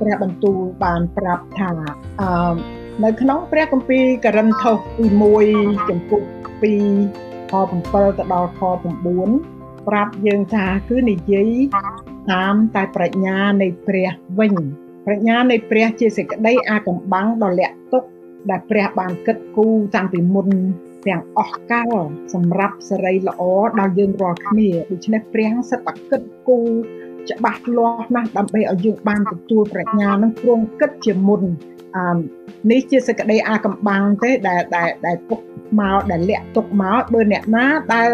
[0.00, 1.70] ព្រះបន្ទូលបានប្រាប់ថា
[2.20, 2.54] អឺ
[3.04, 5.06] នៅក្នុងព្រះគម្ពីរករិនថូសទី
[5.48, 6.22] 1ចំពុក
[6.62, 7.52] 2ខ
[7.84, 8.60] 7ទៅដល់ខ
[9.24, 11.50] 9ប្រាប់យើងថាគឺនិយាយ
[12.32, 14.54] តាមតែប្រាជ្ញានៃព្រះវិញ
[15.06, 18.04] ប្រាជ្ញានៃព្រះជាសេចក្តីអាកំបាំងដ៏លាក់ទុក
[18.50, 20.48] ដែលព្រះបានគិតគូរតាំងពីមុន
[21.08, 21.92] ទាំងអស់កល
[22.34, 23.42] សម្រាប់សេរីល្អ
[23.78, 26.68] ដល់យើងរាល់គ្នាដូច្នេះព្រះសិតតែគិតគូរ
[27.30, 31.42] ច្បាស់លាស់ណាស់ដើម្បីឲ្យយើងបានទទួលប្រាជ្ញានឹងព្រមគិតជាមុន
[31.96, 32.16] អឺ
[32.70, 35.40] នេះជាសក្តីអាកំបាំងទេដែលដែលដែលទុក
[35.80, 38.10] មកដែលលាក់ទុកមកបើអ្នកណាដែល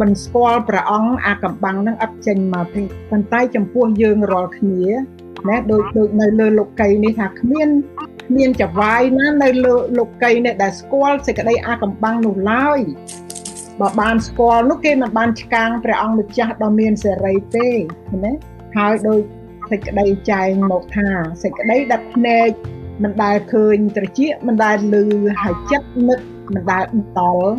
[0.00, 4.84] មិនស្គាល់ព្រះអង្គអាកំបាំងនឹងអត់ចេញមកទេប៉ុន្តែចំពោះយើងរាល់គ្នា
[5.48, 7.68] ណាដូចដូចនៅលើលោកីនេះថាគ្មាន
[8.28, 12.80] គ្មានចវាយណានៅលើលោកីនេះដែលស្គាល់សេចក្តីអាកំបាំងនោះឡើយ
[13.80, 17.68] បើបានស្គាល់នោះគេមិនបានឆ្កាងព្រះអង្គម្ចាស់ដ៏មានសេរីទេ
[18.24, 18.32] ណា
[18.76, 19.18] ហើយដោយ
[19.70, 21.08] សេចក្តីចែងមកថា
[21.42, 22.48] សេចក្តីដាត់ភ្នែក
[23.02, 25.04] មិនដែលឃើញត្រចៀកមិនដែលឮ
[25.42, 26.20] ហើយចិត្តនឹក
[26.54, 26.84] មិនដែល
[27.18, 27.52] ដល់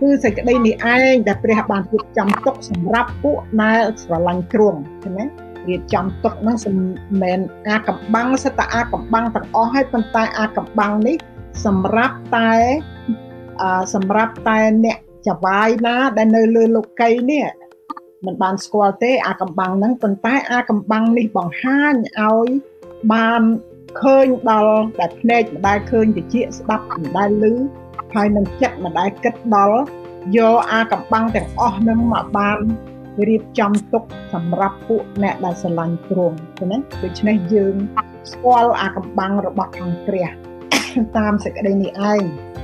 [0.00, 6.76] គឺសេចក្តីនេះឯងដែលព្រះបានរៀបចំទុកសម្រាប់ពួកដែលស្រឡាញ់ទ្រង់ឃើញទេ រៀបចំទុកនោះមិន
[7.22, 11.16] មែនអាកំបាំងសិតតែអាកំបាំងទាំងអស់ហើយប៉ុន្តែអាកំបាំងនេះ
[11.66, 12.52] សម្រាប់តែ
[13.94, 17.44] សម្រាប់តែអ្នកចវាយណាដែលនៅលើលោកីនេះ
[18.26, 22.48] មិនបានស្គាល់ទេ អាកំបាំងហ្នឹងប៉ុន្តែអាកំបាំងនេះបង្ហាញឲ្យ
[23.12, 23.42] បាន
[24.00, 27.54] ឃើញដល់តែភ្នែកម្ដាយឃើញតិចស្ដាប់ម្ដាយឮ
[28.14, 29.80] ហើយនឹងចិត្តម្ដាយគិតដល់
[30.36, 32.58] យកអាកំបាំងទាំងអស់នឹងមកបាន
[33.28, 37.74] រៀបចំទុកសម្រាប់ពួកអ្នកដែលស្រឡាញ់ទ្រង់ឃើញទេដូច្នេះយើង
[38.32, 40.28] ស្គាល់អាកំបាំងរបស់ខាងព្រះ
[41.16, 42.20] តាមសេចក្តីនេះឯង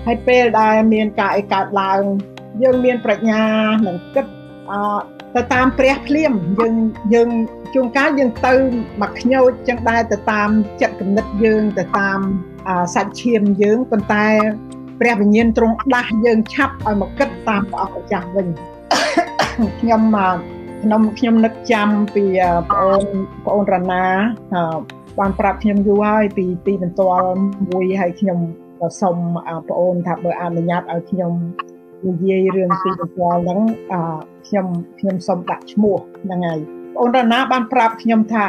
[0.06, 2.02] ហើយពេលដែលមានការអីកើតឡើង
[2.62, 3.42] យើងមានប្រាជ្ញា
[3.86, 4.26] នឹងគិត
[4.70, 4.72] អ
[5.36, 6.74] ទៅតាមព្រះភ្លាមយើង
[7.14, 7.30] យើង
[7.74, 8.54] ជួនកាលយើងទៅ
[9.02, 12.18] មកខ្ញោចចឹងដែរទៅតាមចិត្តគំនិតយើងទៅតាម
[12.94, 14.28] សាច់ឈាមយើងប៉ុន្តែ
[15.00, 18.46] ព្រះវិញ្ញាណទ្រង់ដាស់យើងឆាប់ឲ្យមកគិតតាមព្រះអង្គម្ចាស់វិញ
[19.54, 20.02] ខ្ញុំខ្ញុំ
[21.18, 22.24] ខ្ញុំនឹកចាំពី
[22.70, 23.04] ប្អូន
[23.44, 24.04] ប្អូនរណា
[25.18, 27.28] បានប្រាប់ខ្ញុំយូរហើយពីទីបន្ទាល់
[27.68, 28.38] មួយហើយខ្ញុំ
[28.80, 29.16] ក៏សូម
[29.68, 31.32] ប្អូនថាបើអនុញ្ញាតឲ្យខ្ញុំ
[32.06, 33.60] និយាយរឿងទីបន្ទាល់ហ្នឹង
[34.46, 34.66] ខ្ញុំ
[34.98, 36.60] ខ្ញុំសូមដាក់ឈ្មោះហ្នឹងហើយ
[36.96, 38.46] បងរណាបានប្រាប់ខ្ញុំថា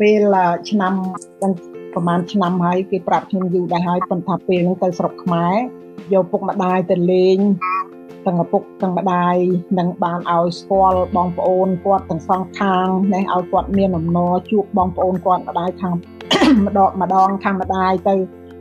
[0.00, 0.36] ពេល
[0.70, 0.94] ឆ្នាំ
[1.94, 5.54] ប្រហែលឆ្នាំហើយគេប្រាប់ខ្ញុំយូរដែរហើយប៉ុន្តែពេលហ្នឹងទៅស្រុកខ្មែរ
[6.14, 7.38] យកពុកម្ដាយទៅលេង
[8.26, 9.36] ទាំងឪពុកទាំងម្ដាយ
[9.78, 15.94] នឹងបានឲ្យស្គាល់បងប្អូនគាត់ទាំងសងខាងនេះឲ្យគាត់មានអំណរជួបបងប្អូនគាត់ម្ដាយខាង
[16.66, 18.14] ម្ដងម្ដងខាងម្ដាយទៅ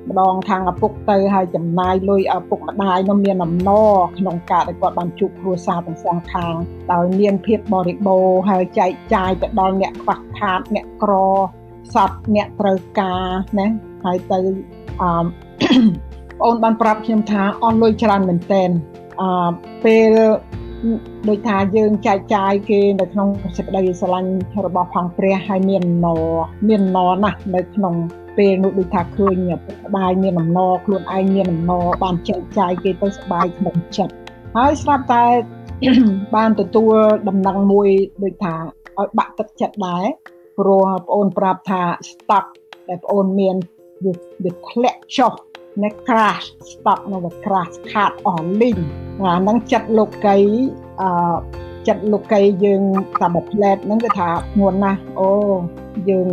[0.09, 6.53] ម្ដងខាងឪពុកទៅហើយចំណាយលុយឪពុកម្ដាយនោះមានអំណរក្នុងការដែលគាត់បានជួបគ្រួសារទាំងសងខាង
[6.91, 11.13] ដោយមានភាពបរិបូរហើយចែកចាយទៅដល់អ្នកខ្វះខាតអ្នកក្រ
[11.93, 13.25] សត្វអ្នកត្រូវការ
[13.59, 13.67] ណា
[14.05, 14.39] ហើយទៅ
[15.01, 15.25] អឺបង
[16.43, 18.63] អូនបានប្រាប់ខ្ញុំថាអស់លុយច្រើនមែនតើ
[19.21, 19.49] អឺ
[19.83, 20.15] ពេល
[21.29, 24.31] ដូចថាយើងចែកចាយគេនៅក្នុងសេចក្តីស្រឡាញ់
[24.65, 26.07] របស់ផងព្រះហើយមានណ
[26.67, 27.95] មានណណាស់នៅក្នុង
[28.37, 29.35] ពេលនោះដូចថាឃើញ
[29.85, 34.13] ប្បាយមានអំណរខ្លួនឯងមានអំណរបានចែកចាយគេទៅសប្បាយក្នុងចិត្ត
[34.55, 35.25] ហើយស្រាប់តែ
[36.35, 36.95] បានទទួល
[37.29, 37.89] ដំណឹងមួយ
[38.23, 38.55] ដូចថា
[38.99, 40.05] ឲ្យបាក់ទឹកចិត្តដែរ
[40.59, 42.45] ព្រោះបងប្អូនប្រាប់ថា stock
[42.89, 43.55] ដែលបងប្អូនមាន
[44.43, 45.33] វាធ្លាក់ចុះ
[45.83, 48.77] នៅ crash stock នៅ crash ខាតអស់លីង
[49.21, 50.37] អាហ្នឹងចិត្តលោកី
[51.01, 51.09] អឺ
[51.87, 52.81] ចិត្តលោកីយើង
[53.21, 55.31] តាមផ្លែតហ្នឹងគឺថាងួនណាស់អូ
[56.09, 56.27] យើង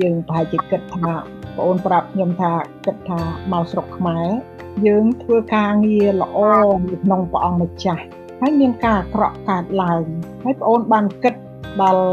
[0.00, 1.12] យើងប្រហែលជាគិតថា
[1.56, 2.52] បងអូនប្រាប់ខ្ញុំថា
[2.86, 3.20] គិតថា
[3.52, 4.28] មកស្រុកខ្មែរ
[4.86, 6.38] យើងធ្វើការងារល្អ
[6.90, 8.04] នៅក្នុងព្រះអង្គម្ចាស់
[8.40, 10.02] ហើយមានការអាក្រក់កើតឡើង
[10.44, 11.34] ហើយបងអូនបានគិត
[11.82, 12.06] ដល់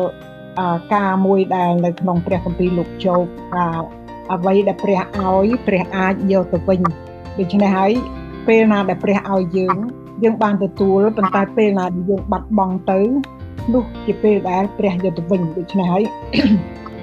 [0.96, 3.65] ការមួយដែលនៅក្នុងព្រះគម្ពីរលោកជោបថា
[4.34, 6.80] អ្វីដែលព្រះឲ្យព្រះអាចយកទៅវិញ
[7.39, 7.91] ដូច្នេះហើយ
[8.48, 9.78] ពេលណាដែលព្រះឲ្យយើង
[10.24, 13.00] យើងបានទទួលប៉ុន្តែពេលណាដែលយើងបាត់បង់ទៅ
[13.74, 16.04] នោះជាពេលដែលព្រះយកទៅវិញដូច្នេះហើយ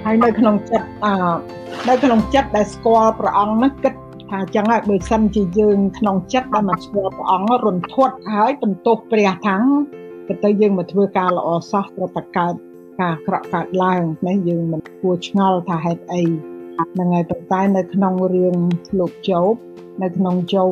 [0.05, 1.13] ហើយនៅក្នុងចិត្តអឺ
[1.89, 3.93] នៅក្នុងចិត្តដែលស្គាល់ព្រះអង្គនោះគិត
[4.29, 9.65] ថាចឹងហើយបើសិនជាយើងក្នុងចិត្តដែលមកស្គាល់ព្រះអង្គរន្ធត់ហើយបន្ទោសព្រះថាំង
[10.43, 12.53] ទៅយើងមកធ្វើការល្អសោះត្រូវតែកើត
[13.01, 16.23] ការក្រក់កើតឡើងនេះយើងមិនគួរឆ្ងល់ថាហេតុអី
[16.93, 18.55] ហ្នឹងហើយប៉ុន្តែនៅក្នុងរឿង
[18.99, 19.53] លោកជោប
[20.03, 20.71] នៅក្នុងជោប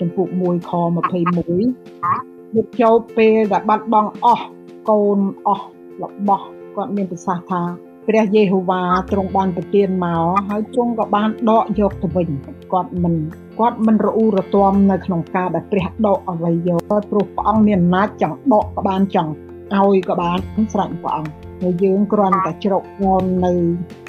[0.00, 4.46] ចំពុក1ខ21លោកជោបពេលដែលបាត់បង់អស់
[4.88, 5.66] កូនអស់
[6.02, 7.62] របស់គាត់មានប្រសាសន៍ថា
[8.08, 12.28] ព្រះយេហូវ៉ាទ្រង់បានប្រទានមកហើយទ្រង់ក៏បានដកយកទៅវិញ
[12.72, 13.14] គាត់មិន
[13.60, 19.32] គាត់មិនរអ៊ូរទាំនៅក្នុងការដែលព្រះដកអ្វីយកព្រោះព្រះអង្គមានអំណាចចង់ដកក៏បានចង់
[19.74, 20.38] ឲ្យក៏បាន
[20.72, 23.52] ស្រេចព្រះអង្គហើយយើងគ្រាន់តែជ្រកងន់នៅ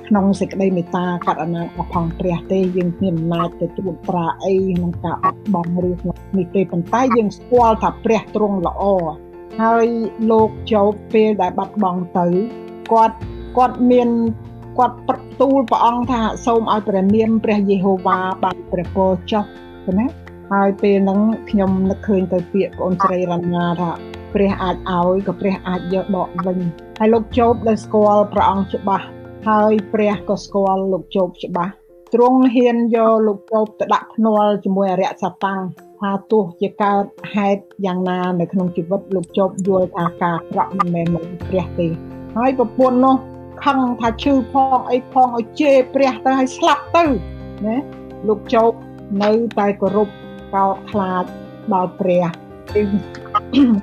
[0.08, 8.84] ក្នុងសេចក្តីមេត្តាករុណារបស់ផងព្រះទេយើងមានអំណាចទៅត្រួតត្រាអីក្នុងការអត់បងឬក្នុងនេះទេប៉ុន្តែយើងស្គាល់ថាព្រះទ្រង់ល្អ
[9.62, 9.88] ហើយ
[10.32, 12.28] លោកជោបពេលដែលបាត់បង់ទៅ
[12.92, 13.16] គាត់
[13.58, 14.10] គាត់មាន
[14.78, 19.44] គាត់ប្រទូលព្រះអង្គថាសូមឲ្យព្រះនាមព្រះយេហូវ៉ាបានព្រះពរចុះ
[20.00, 20.06] ណា
[20.52, 23.92] ហើយពេលហ្នឹងខ្ញុំនឹកឃើញទៅពាក្យបងស្រីរណាថា
[24.34, 26.58] ព្រះអាចឲ្យក៏ព្រះអាចយកដកវិញ
[27.00, 29.06] ហើយលោកជោបដែលស្គាល់ព្រះអង្គច្បាស់
[29.47, 31.73] ហើយព្រះក៏ស្គាល់លោកជោបច្បាស់
[32.13, 35.62] ទ្រង់ហ៊ានយកលោកជោបទៅដាក់ភ្នាល់ជាមួយអរិយសតាំង
[35.99, 37.03] ថាទោះជាកើត
[37.34, 41.88] ហេតុយ៉ាងណានៅក្នុងជីវិតលោកជោបយល់ថាការក្រក់មិនមែនមកព្រះទេ
[42.36, 43.15] ហើយប្រពន្ធនោះ
[43.63, 47.06] ខឹងថាឈឺផងអីផងឲ្យជេរព្រះទៅឲ្យស្លាប់ទៅ
[47.65, 47.75] ណា
[48.27, 48.71] លោកជោប
[49.23, 50.10] នៅតែគោរព
[50.56, 51.23] កោតខ្លាច
[51.73, 52.25] ដល់ព្រះ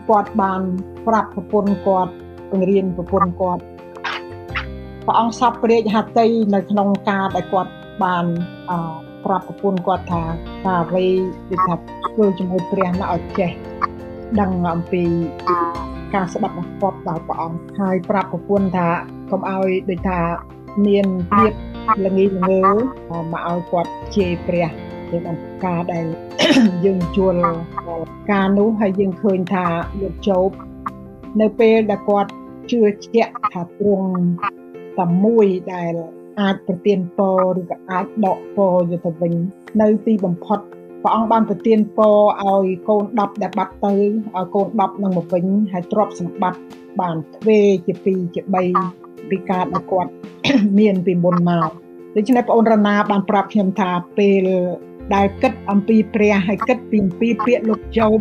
[0.09, 0.61] គាត់បាន
[1.07, 2.12] ប្រាប់ប្រពន្ធគាត់
[2.51, 3.62] បង្រៀនប្រពន្ធគាត់
[5.07, 8.27] ព្រះអង្គសពព្រះរាជហត្ថីនៅក្នុងការដែលគាត់បាន
[8.71, 8.73] អ
[9.25, 10.23] ប្រាប់ប្រពន្ធគាត់ថា
[10.65, 11.07] ថាអ្វី
[11.51, 11.75] ដូចថា
[12.11, 13.51] ធ្វើជាមួយព្រះណាឲ្យចេះ
[14.41, 15.05] ដឹងអំពី
[16.15, 18.89] ការស្ដាប់បង្គាប់ដល់ព្រះអង្គហើយប្រាប់ប្រពន្ធថា
[19.31, 20.21] កុំឲ្យដូចថា
[20.87, 21.53] មានភាព
[22.07, 22.61] ល្ងីល្ងើ
[23.33, 24.69] មកឲ្យគាត់ជេរព្រះ
[25.11, 26.07] ជាអង្គការដែល
[26.85, 27.35] យើងជួល
[28.33, 29.67] ការនោះហើយយើងឃើញថា
[30.01, 30.49] លោកជោប
[31.41, 32.31] នៅពេលដែលគាត់
[32.71, 32.81] ជឿ
[33.15, 34.11] ជាក់ថាទ្រង់
[34.98, 35.92] តែមួយដែល
[36.40, 39.33] អាចប្រទានពរឬក៏អាចដកពរយកទៅវិញ
[39.81, 40.59] នៅទីបំផុត
[41.03, 46.61] ព្រះអង្គបានប្រទានពរឲ្យកូន10ដែលបាត់ទៅឲ្យកូន10នឹងមកវិញហើយទ្រព្យសម្បត្តិ
[47.00, 48.40] បានទ្វេជា2ជា
[48.87, 50.11] 3ពីការដែលគាត់
[50.79, 51.70] មានពីមុនមក
[52.16, 54.46] ដូច្នេះបងអូនរណាបានប្រាប់ខ្ញុំថាពេល
[55.14, 58.18] ដែលគិតអំពីព្រះហើយគិតពីអំពីពាក្យលោកជោប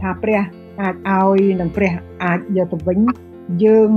[0.00, 0.40] ថាព្រះ
[0.80, 1.92] អាចឲ្យនិងព្រះ
[2.24, 2.98] អាចយកទៅវិញ
[3.64, 3.92] យើង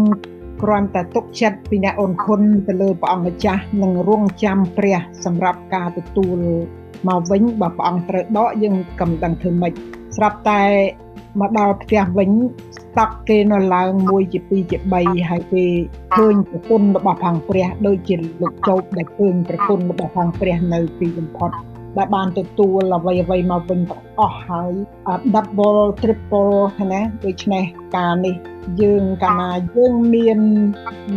[0.61, 6.37] គ្រាន់តែទុកចិត្តពីអ្នកអូនគុណទៅលើព្រះអង្គម្ចាស់និងរងចាំព្រះសម្រាប់ការទទួល
[7.07, 9.73] មកវិញបើព្រះអង្គត្រូវដកយើងកំដឹងធ្វើម៉េច
[10.15, 10.61] ស្រាប់តែ
[11.41, 12.31] មកដល់ផ្ទះវិញ
[12.77, 15.65] ស្តុកគេនៅឡើង1ជា2ជា3ហើយគេ
[16.15, 21.51] ឃើញប្រគុណរបស់ផងព្រះដូចជាលោកជោបដែលឃើញប្រគុណរបស់ផងព្រះនៅពីបំផុត
[21.97, 24.73] ដែលបានទទួលអ្វីអ្វីមកវិញទាំងអស់ហើយ
[25.35, 26.55] double triple
[26.91, 27.63] ណាដូច្នេះ
[27.95, 28.35] ការនេះ
[28.81, 30.39] យើងកាលណាយើងមាន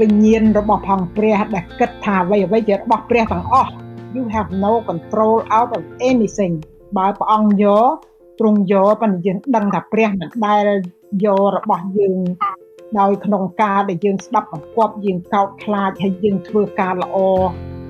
[0.00, 3.72] វិញ្ញាណរបស់ផងព្រះដែលគិតថាអ្វីអ្វីជារបស់ព្រះទាំងអស់
[4.16, 6.54] you have no control out of anything
[6.96, 7.88] បើព្រះអង្គយក
[8.38, 10.68] ទ្រង់យកប៉ុន្តែយើងដឹងថាព្រះមិនដែល
[11.24, 12.18] យករបស់យើង
[12.98, 17.16] ដោយក្នុងការដែលយើងស្ដាប់បង្គាប់យើងកោតខ្លាចហើយយើងធ្វើការល្អ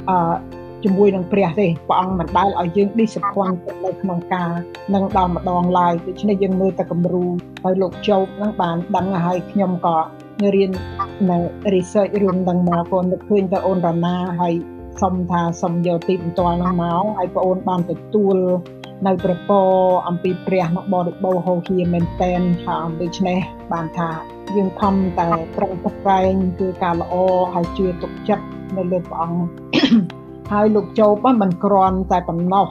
[0.09, 4.51] អឺ ជាមួយនឹងព្រះទេព្រះអង្គមិនដែលឲ្យយើង disappoint នៅក្នុងការ
[4.95, 7.27] នឹងដល់ម្ដងឡើយដូច្នេះយើងមើលតែគំរូ
[7.63, 9.97] ហើយលោកជោបនឹងបានដឹងហើយខ្ញុំក៏
[10.55, 10.71] រៀន
[11.31, 11.39] នៅ
[11.75, 14.55] research រឿងនឹងមកក៏នឹកឃើញទៅអូនរណាហើយ
[15.03, 18.37] សុំថាសុំយកទីបន្ទាល់នោះមកហើយបងអូនបានទទួល
[19.07, 19.69] នៅព្រះពរ
[20.09, 23.39] អំពីព្រះនោះបរិបូរហូហៀមែនតែនថាដូច្នេះ
[23.73, 24.11] បានថា
[24.57, 25.73] យើងខំតែប្រឹង
[26.05, 27.15] ប្រែងគឺការល្អ
[27.55, 28.45] ហើយជឿទុកចិត្ត
[28.77, 32.67] នៅលើព្រះអង្គ ហើយលោកជោបមិនគ្រាន់តែប៉ុណ្ណោះ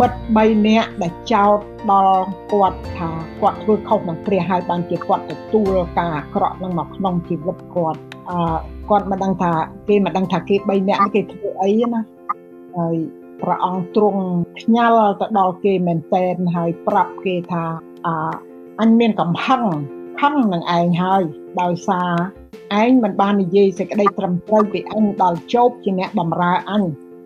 [0.00, 1.58] មិត្ត3នាក់ដែលចោទ
[1.90, 3.10] ដល់គាត់ថា
[3.40, 8.38] គាត់ធ្វើខុសនឹងព្រះហើយបានជាគាត់ទទួលការអាក្រក់នឹងមកក្នុងជីវិតគាត់អឺ
[8.90, 9.52] គាត់មិនដឹងថា
[9.88, 12.00] គេមិនដឹងថាគេ3នាក់គេធ្វើអីណា
[12.76, 12.96] ហើយ
[13.40, 14.22] ព្រះអង្គទ្រង់
[14.58, 14.88] ផ្ញើ
[15.20, 17.64] ទៅដល់គេមែនតែនហើយប្រាប់គេថា
[18.06, 18.08] អ
[18.80, 19.62] អញមានកំហឹង
[20.20, 21.22] ខឹងនឹងឯងហើយ
[21.60, 22.12] ដោយសារ
[22.82, 26.82] ឯងមិនបាននិយាយសេចក្តីត្រឹមត្រូវពីអញដល់ជោបជាអ្នកបម្រើអញ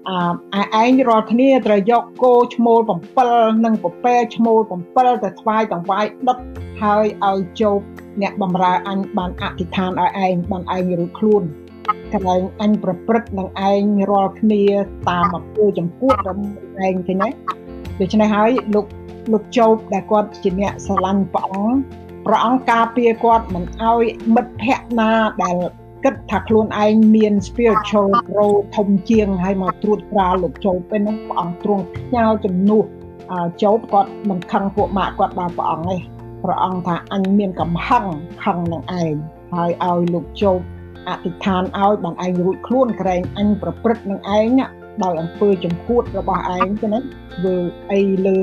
[0.09, 2.79] អឯងរាល់គ្នាត្រូវយកគោឈ្មោល
[3.23, 4.59] 7និងពពែឈ្មោល
[4.93, 6.39] 7ទៅថ្វាយតង្វាយដុត
[6.83, 7.79] ហើយឲ្យជោប
[8.23, 11.43] អ្នកបំរើអញបានអធិដ្ឋានឲ្យឯងបានឯងរួចខ្លួន
[12.13, 14.63] កន្លែងអញប្រព្រឹត្តនឹងឯងរាល់គ្នា
[15.09, 16.51] តាមអំពើចំពោះរបស់
[16.87, 17.29] ឯងឃើញទេ
[18.01, 18.87] ដូច្នេះហើយលោក
[19.33, 21.81] លោកជោបដែលគាត់ជាអ្នកស្រឡាញ់ព្រះអង្គ
[22.27, 25.11] ព្រះអង្គការពារគាត់មិនឲ្យមិត្តភ័ក្តិណា
[25.43, 25.57] ដែល
[26.05, 32.85] គិតថាខ្លួនឯងមាន spiritual role ធំជាងហើយមកត្រួតត្រាលោកជោបពេលហ្នឹងព្រះអង្គទ្រង់ផ្ញើជំនួស
[33.63, 35.97] ជោបគាត់មិនខឹងពួកម៉ាក់គាត់ដល់ព្រះអង្គទេ
[36.45, 38.05] ព្រះអង្គថាអញមានកំហឹង
[38.45, 39.15] ខឹងនឹងឯង
[39.53, 40.59] ហើយឲ្យលោកជោប
[41.09, 44.49] អធិដ្ឋានឲ្យបានឯងរួចខ្លួនក្រែងអញប្រព្រឹត្តនឹងឯង
[45.05, 47.55] ដោយអំពើចំពោះរបស់ឯងចឹងណាធ្វើ
[47.93, 48.39] អីលើ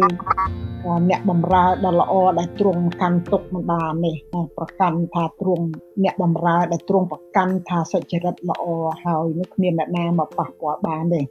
[1.09, 4.15] អ្នកបំរើដ៏ល្អដែលទ្រង់កាន់ទុកមិនបាននេះ
[4.57, 5.65] ប្រកាន់ថាទ្រង់
[6.03, 8.65] អ្នកបំរើដែលទ្រង់ប្រកាន់ថាសុចរិតល្អ
[9.03, 11.21] ហើយនោះគ្មានអ្នកណាមកប៉ះពាល់បានទេ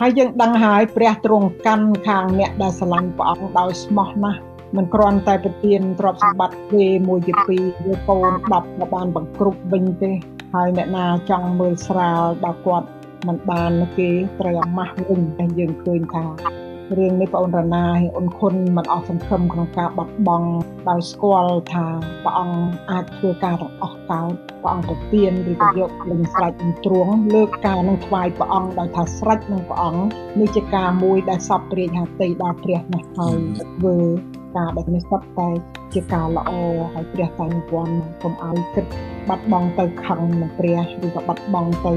[0.00, 4.40] ហើយយើងដឹងហើយព្រះទ្រង់កាន់ខាងអ្នកដែលស្រឡាញ់ព្រះអង្គដោយស្មោះណាស់
[4.76, 10.12] មិនគ្រាន់តែប្រទានទ្រព្យសម្បត្តិគេមួយជាពីរវាកូន10ក៏បានបង្គ្រប់វិញទេ
[10.54, 12.88] ហើយអ្នកណាចង់មើលស្រាលដល់គាត់
[13.26, 16.26] មិនបានគេត្រូវអាម៉ាស់វិញតែយើងឃើញថា
[16.98, 20.48] រឿងនេះបងអូនរណាហើយអូនខុនមិនអស់សង្ឃឹមក្នុងការបាត់បង់
[20.88, 21.86] ដោយស្គាល់ថា
[22.24, 30.02] ព្រះអង្គអាចធ្វើការទាំងអស់កោតព្រះអង្គទៅទៀនឬក៏យកលឹងស្រេចនឹងទ្រង់លើកការនឹងថ្វាយព្រះអង្គដោយថាស្រេចនឹងព្រះអង្គ
[30.40, 33.38] នេះជាការមួយដែលសពព្រាយហាតីដល់ព្រះណាស់ហើយ
[33.74, 33.96] ធ្វើ
[34.56, 35.48] ការដែលនេះសុទ្ធតែ
[35.94, 36.50] ជាការល្អ
[36.92, 38.84] ហើយព្រះតែនិពន្ធកុំឲ្យគិត
[39.28, 41.92] បាត់បង់ទៅខឹងនឹងព្រះឬក៏បាត់បង់ទៅ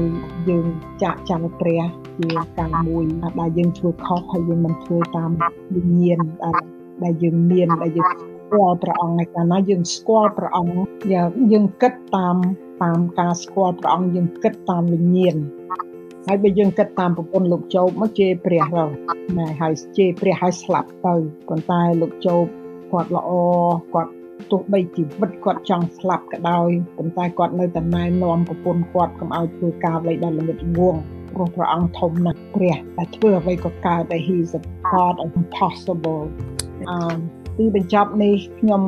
[0.48, 0.66] យើង
[1.02, 1.82] ចាក់ចាំព្រះ
[2.18, 3.04] ជាការមួយ
[3.40, 5.30] ដែលយើងធ្វើខុសហើយយើងមិនធ្វើតាម
[5.74, 6.20] វិញ្ញាណ
[7.02, 10.74] ដែលយើងមានដែលយើងស្គាល់ព្រះអង្គឯកាលណាយើងស្គាល់ព្រះអង្គ
[11.52, 12.36] យើងគិតតាម
[12.82, 15.36] តាមការស្គាល់ព្រះអង្គយើងគិតតាមវិញ្ញាណ
[16.26, 18.84] ហើយបើយើងគិតតាមប្រពន្ធលោកជោបមកជេរព្រះទៅ
[19.38, 21.14] ណែហើយជេរព្រះហើយស្លាប់ទៅ
[21.48, 22.44] ប៉ុន្តែលោកជោប
[22.92, 23.30] គាត់ល្អ
[23.94, 24.12] គាត់
[24.50, 30.96] ទោះបីជីវិតគាត់ចង់ស្លាប់ក៏ដោយប៉ុន្តែគាត់នៅតែណែនាំប្រពន្ធគាត់កុំឲ្យធ្វើការអ្វីដែលល្ងិតងង
[31.34, 36.24] ព្រោះព្រះអង្គធំណាស់ព្រះតែធ្វើអ្វីក៏កើតតែ he is a god of impossible
[36.90, 36.98] អឺ
[37.58, 38.82] ទីបញ្ចប់នេះខ្ញុំ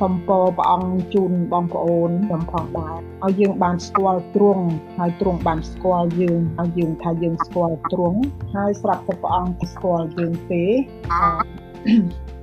[0.00, 4.64] សូមពរព្រះអង្គជូនបងប្អូនខ្ញុំផងដែរឲ្យយើងបានស្គាល់ទ្រង់
[4.98, 8.20] ហើយទ្រង់បានស្គាល់យើងឲ្យយើងថាយើងស្គាល់ទ្រង់
[8.54, 10.64] ហើយស្រាប់តែព្រះអង្គស្គាល់យើងទេ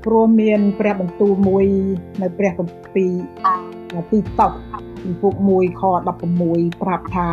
[0.06, 1.66] ព្រោះមានព្រះបន្ទូលមួយ
[2.22, 3.08] នៅព្រះគម្ពី
[3.96, 4.48] រទីតោ
[5.04, 5.82] ជំពូក1ខ
[6.36, 7.28] 16ប្រាប់ថា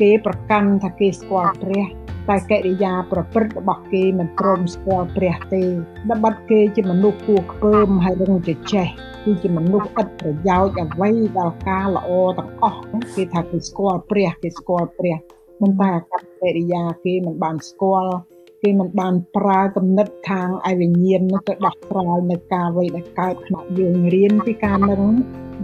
[0.00, 1.86] គេប្រកាន់ថាគេស្គាល់ព្រះ
[2.28, 5.62] តែកិរិយាប្រព្រឹត្តរបស់គេមិនព្រមស្គាល់ព្រះទេ
[6.08, 8.86] ដែលបាត់គេជាមនុស្សគួរខ្ពើមហើយរឹងចេះចេះ
[9.24, 12.80] គឺជាមនុស្សឥតប្រយោជន៍អ្វីដល់ការល្អទាំងអស់
[13.14, 15.16] គេថាគេស្គាល់ព្រះគេស្គាល់ព្រះ
[15.60, 18.14] ប៉ុន្តែអកប្បកិរិយាគេមិនបានស្គាល់
[18.62, 25.02] គេមិនបានប្រើគំនិតខាងឯវិញ្ញាណនោះទៅដោះស្រាយនៅការអ្វីដែលកើតក្នុងយើងរៀនពីការនឹង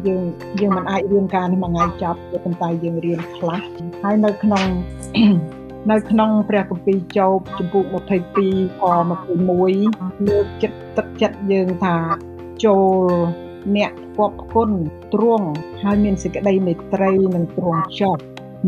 [0.07, 0.25] យើង
[0.61, 3.61] យើងមិនអាចរៀនការនេះមួយថ្ងៃចប់ប៉ុន្តែយើងរៀនខ្លះ
[4.03, 4.65] ហើយនៅក្នុង
[5.89, 8.83] នៅក្នុងព្រះគម្ពីរចោបជំពូក22ខ
[9.51, 11.97] 21លើកចិត្តទឹកចិត្តយើងថា
[12.65, 13.09] ចូល
[13.77, 14.71] អ្នកគប់គុណ
[15.15, 15.49] ទ្រង់
[15.83, 18.23] ហើយមានសេចក្តីមេត្រីនិងទ្រង់ចប់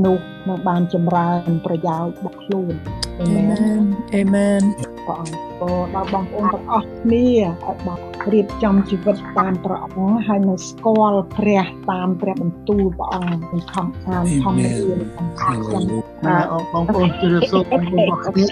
[0.04, 2.74] នោះនឹងបានចម្រើនប្រយោជន៍របស់ខ្លួន
[3.20, 3.82] អេមែន
[4.14, 4.62] អេមែន
[5.06, 8.00] ព្រះអង្គក៏ដល់បងប្អូនទាំងអស់គ្នាឲ្យបាន
[8.32, 15.86] រៀបចំជីវិតតាមព្រះអង្គហើយនឹងស្គាល់ព្រះតាមព្រះបន្ទូលព្រះអង្គក្នុងខំអានខំរៀនខំស្គាល់
[16.24, 18.46] បាទបងប្អូនជម្រាបសួរបងប្អូនអរគ្នា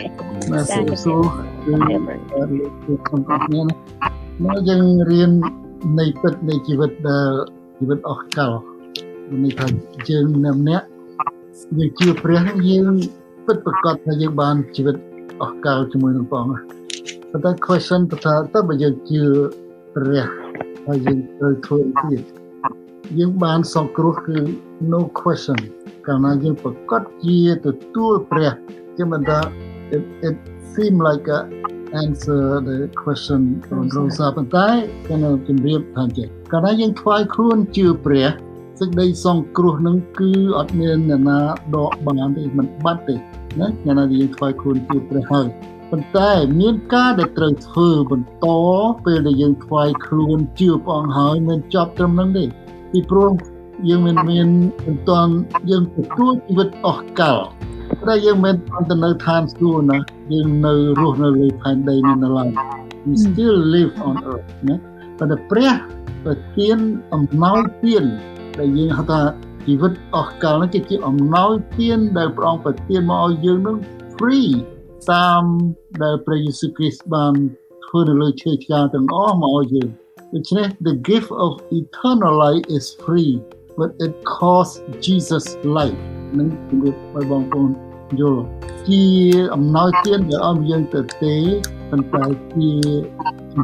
[0.51, 1.23] បាទជម្រាបសួរ
[1.67, 3.63] យើងរៀនក្នុងគ្នា
[4.45, 5.31] មកយើងរៀន
[5.99, 7.31] នៃពិតនៃជីវិតដែល
[7.79, 8.53] ជីវិតអស់កល
[9.45, 9.67] នេះថា
[10.09, 10.87] យើងម្នាក់
[11.79, 12.95] យើងជឿព្រះយើង
[13.47, 14.97] ពិតប្រកបថាយើងបានជីវិត
[15.43, 16.63] អស់កលជាមួយនឹងព្រះអង្គ
[17.31, 19.23] ប៉ុន្តែ question ថាតើបើយើងជឿ
[19.95, 20.27] ព្រះ
[20.87, 22.23] ហើយយើងត្រូវធ្វើអីទៀត
[23.19, 24.39] យើងបានសង្គ្រោះគឺ
[24.93, 25.61] no question
[26.07, 28.53] កាលណាយើងប្រកាសជាទទួលព្រះ
[28.97, 29.39] ជាមិនថា
[29.95, 30.37] it, it
[30.73, 31.41] seem like a
[32.03, 33.43] answer the question
[33.77, 34.69] របស់សាប៉ុន្តែ
[35.07, 38.27] ខ្ញុំជម្រាបថាចេះកាលណាយើងថ្វាយខ្លួនជឿព្រះ
[38.81, 41.39] សេចក្តីសង្គ្រោះនឹងគឺអត់មានអ្នកណា
[41.75, 43.15] ដកបានទេមិនបាត់ទេ
[43.61, 45.47] ណាយ៉ាងណាយើងថ្វាយខ្លួនជឿព្រះហើយ
[45.91, 48.47] ប៉ុន្តែមានការដែលត្រូវធ្វើបន្ត
[49.05, 52.45] ពេលដែលយើងថ្វាយខ្លួនជឿព្រះអង្គហើយមិនចប់ត្រឹមហ្នឹងទេ
[52.93, 53.31] ពីព្រោះ
[53.89, 54.49] យើងមានមាន
[54.87, 55.33] មិនទាន់
[55.71, 57.39] យើងទទួលជីវិតអស់កល
[58.07, 58.55] តែយើងមិន
[58.91, 59.99] ទៅនៅឋានសួគ៌ណា
[60.33, 62.51] យើងនៅរស់នៅលើផែនដីនេះនៅឡើយ
[63.07, 64.77] we still live on earth ណា
[65.19, 65.73] ប៉ុន្តែព្រះ
[66.25, 66.79] ប្រទាន
[67.15, 68.05] អំណោយទាន
[68.61, 69.21] ដែលយើងហៅថា
[69.67, 73.77] ជីវិតអស់កលនេះគឺជាអំណោយទានដែលព្រះអង្គប្រទានមកឲ្យយើងនឹង
[74.17, 74.51] free
[75.13, 75.43] តាម
[76.03, 77.35] ដែលព្រះយេស៊ូវគ្រីស្ទបាន
[77.87, 79.89] ធ្វើនៅលើឈើឆ្កាងទាំងអស់មកឲ្យយើង
[80.35, 83.33] ដូច្នេះ the gift of eternal life is free
[83.79, 85.45] but it costs Jesus
[85.79, 86.01] life
[86.39, 87.71] នឹងជំរាបឲ្យបងប្អូន
[88.21, 88.43] យល់
[88.89, 89.05] ជា
[89.55, 91.37] អំណោយទានដែលឲ្យយើងទៅទេ
[91.91, 92.71] ប៉ុន្តែជា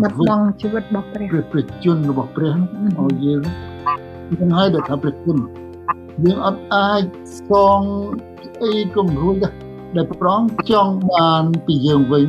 [0.02, 3.42] បាត់បង់ជីវិតរបស់ព្រះព្រះជន្មរបស់ព្រះឲ្យយើង
[4.30, 5.38] នឹងឲ្យដែលថាព្រះគុណ
[6.24, 7.02] យើងអត់អាច
[7.48, 7.80] សង
[8.62, 9.44] អីគំរួច
[9.96, 12.26] ដែលប្រងចង់បានពីយើងវិញ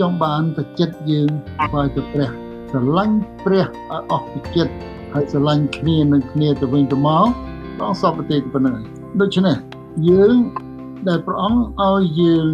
[0.00, 1.28] ចង់បានទៅចិត្តយើង
[1.66, 2.28] ថ្វាយទៅព្រះ
[2.70, 4.74] ស្រឡាញ់ព្រះឲ្យអស់ពីចិត្ត
[5.12, 7.26] ហើយស្រឡាញ់គ្នានឹងគ្នាទៅវិញទៅមក
[7.78, 8.76] បងសពប្រទេសប៉ុណ្ណឹង
[9.20, 9.56] ដូច្នេះ
[10.08, 10.36] យើង
[11.08, 12.48] ដែលព្រះអង្គឲ្យយើង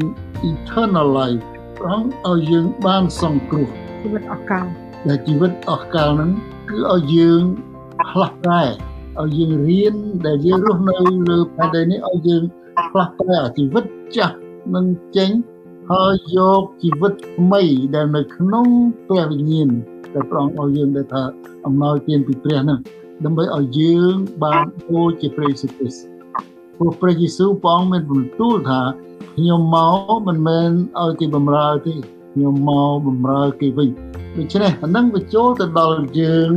[0.51, 1.43] eternal life
[1.79, 3.69] ព្រះអង្គឲ្យយើងបានសង្គ្រោះ
[4.03, 4.65] ជីវិតអកល
[5.09, 6.31] ដែលជីវិតអកលហ្នឹង
[6.71, 7.43] គឺឲ្យយើង
[8.11, 8.63] ផ្លាស់ប្រែ
[9.21, 9.95] ឲ្យយើងរៀន
[10.27, 10.97] ដែលយើងរស់នៅ
[11.29, 12.43] លើផែនដីនេះឲ្យយើង
[12.91, 13.85] ផ្លាស់ប្រែជីវិត
[14.17, 14.37] ចាស់
[14.75, 14.87] នឹង
[15.17, 15.31] ចេញ
[15.91, 17.63] ហើយយកជីវិតថ្មី
[17.95, 18.67] ដែលនៅក្នុង
[19.09, 19.69] ព្រះវិញ្ញាណ
[20.15, 21.23] ដែលព្រះអង្គឲ្យយើងដែលថា
[21.67, 22.81] អំណោយទានពីព្រះហ្នឹង
[23.25, 26.07] ដើម្បីឲ្យយើងបានដូចជាព្រះយេស៊ូវគ្រីស្ទ
[26.77, 28.81] ព្រោះព្រះយេស៊ូវព្រះអង្គមានបន្ទូលថា
[29.37, 29.77] ខ្ញុំម
[30.09, 30.71] កមិនមែន
[31.03, 31.95] ឲ្យគេបំរើទេ
[32.33, 33.89] ខ្ញុំមកបំរើគេវិញ
[34.37, 36.53] ដូច្នេះអានឹងបញ្ចូលទៅដល់យើង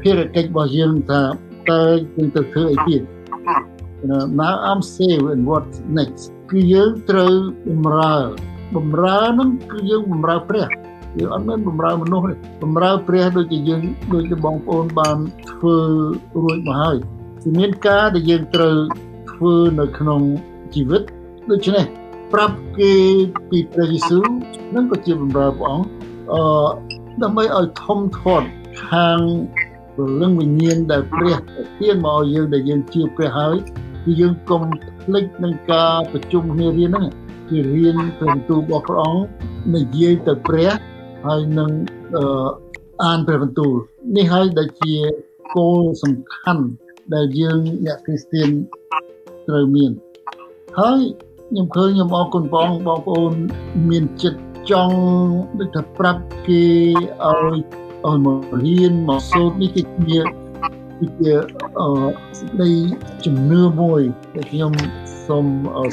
[0.00, 1.22] ភារកិច្ចរបស់យើងថា
[1.70, 1.82] តើ
[2.16, 3.02] យើងទៅធ្វើអីទៀត
[4.40, 5.66] now i'm saved and what
[5.98, 7.34] next គឺយើងត្រូវ
[7.66, 8.16] បំរើ
[8.76, 10.66] បំរើហ្នឹងគឺយើងបំរើព្រះ
[11.18, 13.80] យើងអត់មានបំរើមនុស្សទេបំរើព្រះដូចជាយើង
[14.14, 15.16] ដូចជាបងប្អូនបាន
[15.50, 15.76] ធ្វើ
[16.42, 16.96] រួចមកហើយ
[17.42, 18.76] គឺមានការដែលយើងត្រូវ
[19.32, 20.20] ធ្វើនៅក្នុង
[20.74, 21.02] ជីវិត
[21.50, 21.84] ដូច្នេះ
[22.32, 22.94] ប្រាប់គេ
[23.50, 24.24] ពីព្រះយេស៊ូវ
[24.74, 25.86] នឹងក៏ជាបំរើព្រះអង្គ
[26.32, 26.42] អឺ
[27.22, 28.48] ដើម្បីឲ្យធំធាត់
[28.86, 29.20] ខាង
[29.98, 33.56] ព្រលឹងវិញ្ញាណដែលព្រះប្រទានមកឲ្យយើងដែលយើងជឿព្រះហើយ
[34.04, 34.62] គឺយើងកុំ
[35.02, 37.06] ភ្លេចនឹងការប្រជុំគ្នារៀនហ្នឹង
[37.50, 39.22] គឺរៀនព្រះបន្ទូលរបស់ព្រះអង្គ
[39.74, 40.70] និយាយទៅព្រះ
[41.26, 41.70] ហើយនឹង
[43.04, 43.74] អានព្រះបន្ទូល
[44.16, 44.94] នេះហើយដែលជា
[45.54, 46.64] គោលសំខាន់
[47.14, 48.48] ដែលយើងអ្នកគ្រីស្ទាន
[49.48, 49.90] ត្រូវមាន
[50.78, 51.00] ហើយ
[51.48, 53.32] ខ្ញុំឃើញខ្ញុំអរគុណបងបងប្អូន
[53.90, 54.98] មានចិត្តចង់
[55.58, 56.64] ដូចថាប្រាប់គេ
[57.26, 57.58] ឲ្យ
[58.06, 60.20] ឲ្យមករៀនមកសូត្រនេះគឺជា
[60.98, 61.32] គឺជា
[61.80, 61.88] អឺ
[62.38, 62.70] សេចក្តី
[63.24, 64.00] ជំនឿមួយ
[64.34, 64.72] ដែលខ្ញុំ
[65.26, 65.46] សូម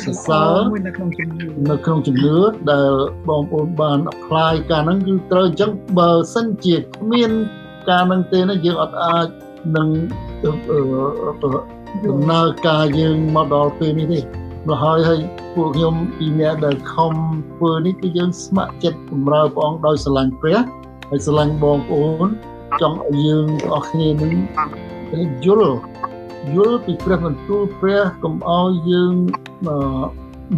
[0.04, 2.38] សរសើរនៅក្នុងជំនឿនៅក្នុងជំនឿ
[2.72, 2.92] ដែល
[3.30, 7.32] បងប្អូនបាន apply ការហ្នឹងគឺត្រូវអញ្ចឹងបើសិនជាគ្មាន
[7.90, 9.28] ការហ្នឹងទេណាយើងអត់អាច
[9.76, 9.88] នឹង
[12.06, 14.20] ដំណើរការយើងមកដល់ពេលនេះទេ
[14.68, 15.20] ម្ល៉េះហើយហើយ
[15.56, 17.14] ពួកខ្ញុំពីអ្នកដែលខំ
[17.56, 20.60] ធ្វើនេះគឺយើងស្ម័គ្រចិត្តបម្រើព្រះអង្គដោយស្រឡាញ់ព្រះ
[21.10, 22.28] ហើយស្រឡាញ់បងប្អូន
[22.82, 24.34] ចង់ឲ្យយើងទាំងអស់គ្នានឹង
[25.46, 25.76] យល់
[26.56, 29.14] យល់ពីព្រះបន្ទូលព្រះកុំឲ្យយើង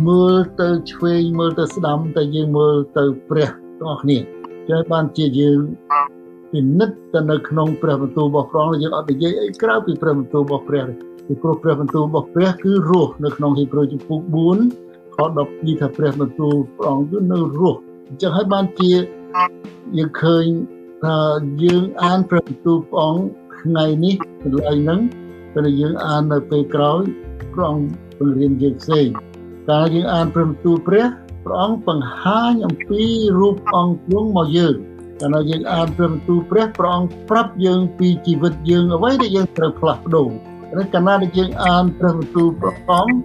[0.08, 4.18] មើលទៅឆ្វេងមើលទៅស្ដាំតែយើងមើលទៅព្រះទាំងអស់គ្នា
[4.70, 5.60] ចឹងបានជាយើង
[6.52, 10.94] ពិនិត្យទៅនៅក្នុងព្រះបន្ទូលរបស់ព្រះយើងអត់និយាយអីក្រៅពីព្រះបន្ទូលរបស់ព្រះទេ
[11.28, 14.22] ពីព្រោះព្រះបន្ទូលរបស់ព្រះគឺរស់នៅក្នុងហេព្រើរជំពូក
[14.74, 15.18] 4ខ
[15.48, 18.92] 12ថាព្រះបន្ទូលព្រះអង្គគឺនៅរស់អញ្ចឹងហើយបានជា
[19.98, 20.46] យើងឃើញ
[21.04, 21.18] ថា
[21.64, 23.24] យើងអានព្រះបន្ទូលព្រះអង្គ
[23.60, 25.02] ថ្ងៃនេះកន្លែងហ្នឹង
[25.54, 27.02] តែយើងអាននៅពេលក្រោយ
[27.54, 27.88] ព្រះអង្គ
[28.20, 29.08] បង្រៀនយើងផ្សេង
[29.70, 31.06] កាលយើងអានព្រះបន្ទូលព្រះ
[31.46, 33.04] ព្រះអង្គបង្ហាញអំពី
[33.40, 34.76] រូបអង្គទ្រង់មកយើង
[35.22, 40.30] កាលយើងអានព្រះបន្ទូលព្រះព្រះអង្គប្រាប់យើងពីជីវិតយើងអ្វីដែលយើងត្រូវផ្លាស់ប្ដូរ
[40.82, 43.16] ឬកាលណាដែលយើងអានព្រះបន្ទូលព្រះអង្គ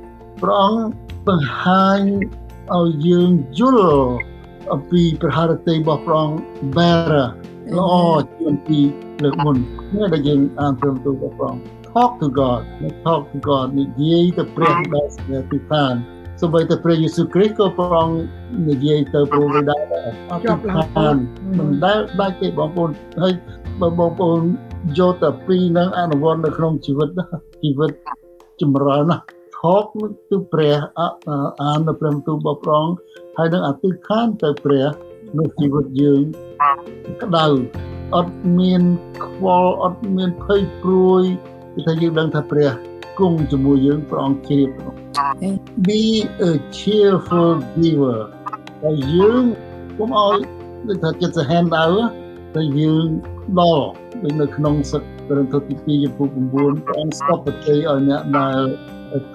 [0.43, 0.83] ព្រះអង្គ
[1.27, 2.01] បង្ហាញ
[2.77, 3.97] ឲ្យយើងយល់
[4.73, 6.37] អំពីប្រហារតីរបស់ព្រះអង្គ
[6.77, 7.27] better
[7.79, 7.95] ល្អ
[8.39, 8.79] ជាងពី
[9.23, 9.57] លើកមុន
[9.95, 11.65] នេះដែលយើងអានព្រះបន្ទូលរបស់ព្រះអង្គ
[11.95, 12.61] talk to God
[13.05, 15.95] talk to God និយាយទៅព្រះដែលស្នេហ៍ទីឋាន
[16.41, 18.17] សូម្បីតែព្រះយេស៊ូវគ្រីស្ទក៏ព្រះអង្គ
[18.69, 20.63] និយាយទៅព្រះវិដាដែរអត់
[20.97, 21.17] ខាន
[21.59, 22.91] មិនដែលដាច់ទេបងប្អូន
[23.23, 23.33] ហើយ
[23.81, 24.41] បើបងប្អូន
[24.99, 27.09] យកតែពីរនឹងអនុវត្តនៅក្នុងជីវិត
[27.63, 27.91] ជីវិត
[28.61, 29.19] ចម្រើនណា
[29.59, 29.85] ថក
[30.31, 30.77] ទៅព្រះ
[31.63, 32.95] អាននៅព្រះបន្ទូលរបស់ព្រះអង្គ
[33.37, 34.87] ហើយនឹងអធិដ្ឋានទៅព្រះ
[35.39, 36.23] នៅជីវិតយើង
[37.23, 37.47] ក្តៅ
[38.17, 38.83] អត់មាន
[39.25, 41.23] ខ្វល់អត់មានភ័យព្រួយ
[41.75, 42.71] គឺថាយើងដឹងថាព្រះ
[43.19, 44.95] គង់ជាមួយយើងព្រះអង្គជ្រាបក្នុង
[45.87, 46.03] be
[46.49, 48.21] a cheerful giver
[48.83, 49.45] តែយើង
[49.99, 50.39] កុំឲ្យ
[50.87, 51.93] ដូចថាចិត្តសាហាវដែរ
[52.55, 53.07] តែយើង
[53.61, 53.87] ដល់
[54.23, 55.45] ដូចនៅក្នុងសឹកក្រឹង
[55.87, 58.63] ទី2ចំពោះ9ព្រះអង្គស្កប់ប្រជ័យឲ្យអ្នកដែល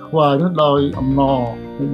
[0.05, 1.39] ខ្វាយនោះដោយអំណរ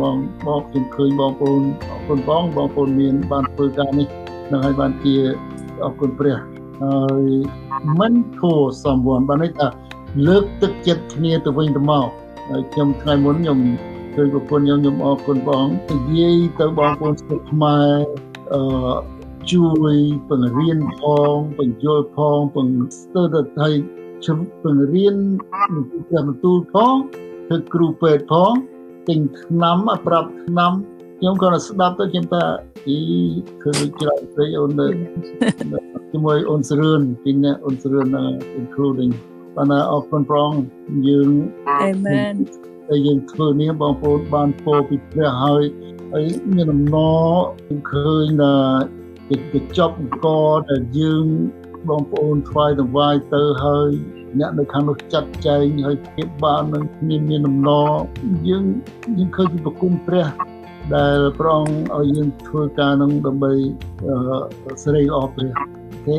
[0.02, 0.16] បង
[0.46, 4.08] បងខ្ញុំឃើញបងប្អូនអរគុណបងបងប្អូនមានបានធ្វើការនេះ
[4.52, 5.16] នឹងឲ្យបានជា
[5.84, 6.38] អរគុណព្រះ
[6.84, 7.26] ហើយ
[8.00, 9.68] mentor someone បានន័យថា
[10.28, 12.08] លើកទឹកចិត្តគ្នាទៅវិញទៅមក
[12.50, 13.60] ហើយខ្ញុំថ្ងៃមុនខ្ញុំ
[14.16, 17.92] ឃើញប្រពន្ធខ្ញុំខ្ញុំអរគុណបងនិយាយទៅបងប្អូនស្រុកខ្មែរ
[18.54, 18.62] អឺ
[19.52, 19.96] ជួយ
[20.30, 21.02] បង្រៀនផ
[21.34, 23.68] ងបញ្យល់ផងបង្ស្ទើរទៅថៃ
[24.26, 25.16] ជុំបង្រៀន
[25.90, 26.96] ពីព្រះបន្ទូលផង
[27.48, 28.52] ធ្វើគ្រូពេទ្យផង
[29.08, 29.78] ទិញថ្នាំ
[30.08, 30.72] ប្រាប់ថ្នាំ
[31.20, 32.44] ខ្ញុំក៏ស្ដាប់ទៅខ្ញុំថា
[32.88, 32.98] អី
[33.64, 34.88] គឺច្រើនពេកអូននៅ
[36.12, 38.08] ជាមួយអូនស្រឿនពីអ្នកអូនស្រឿន
[38.60, 39.14] including
[39.56, 40.52] បានអរគុណប្រង
[41.08, 41.30] យើង
[41.70, 42.34] អេមែន
[42.88, 45.64] តែយើងធ្វើនេះបងប្អូនបានពោពីព្រះហើយ
[46.14, 46.26] ហើយ
[46.56, 48.56] មានដំណរឃើញថា
[49.30, 50.28] ទៅចប់អង្គ
[50.70, 51.26] ដែលយើង
[51.90, 53.90] បងប្អូនថ្វាយតង្វាយទៅហើយ
[54.40, 57.90] អ្នកនៅខាងនោះចាត់ចែងហើយភាពបាននឹងមានមានដំណរ
[58.50, 58.64] យើង
[59.18, 60.28] យើងឃើញពីប្រគុណព្រះ
[60.96, 61.64] ដែលប្រង
[61.96, 63.54] ឲ្យយើងធ្វើការនឹងដើម្បី
[64.84, 66.18] សេរីល្អព្រះអូខេ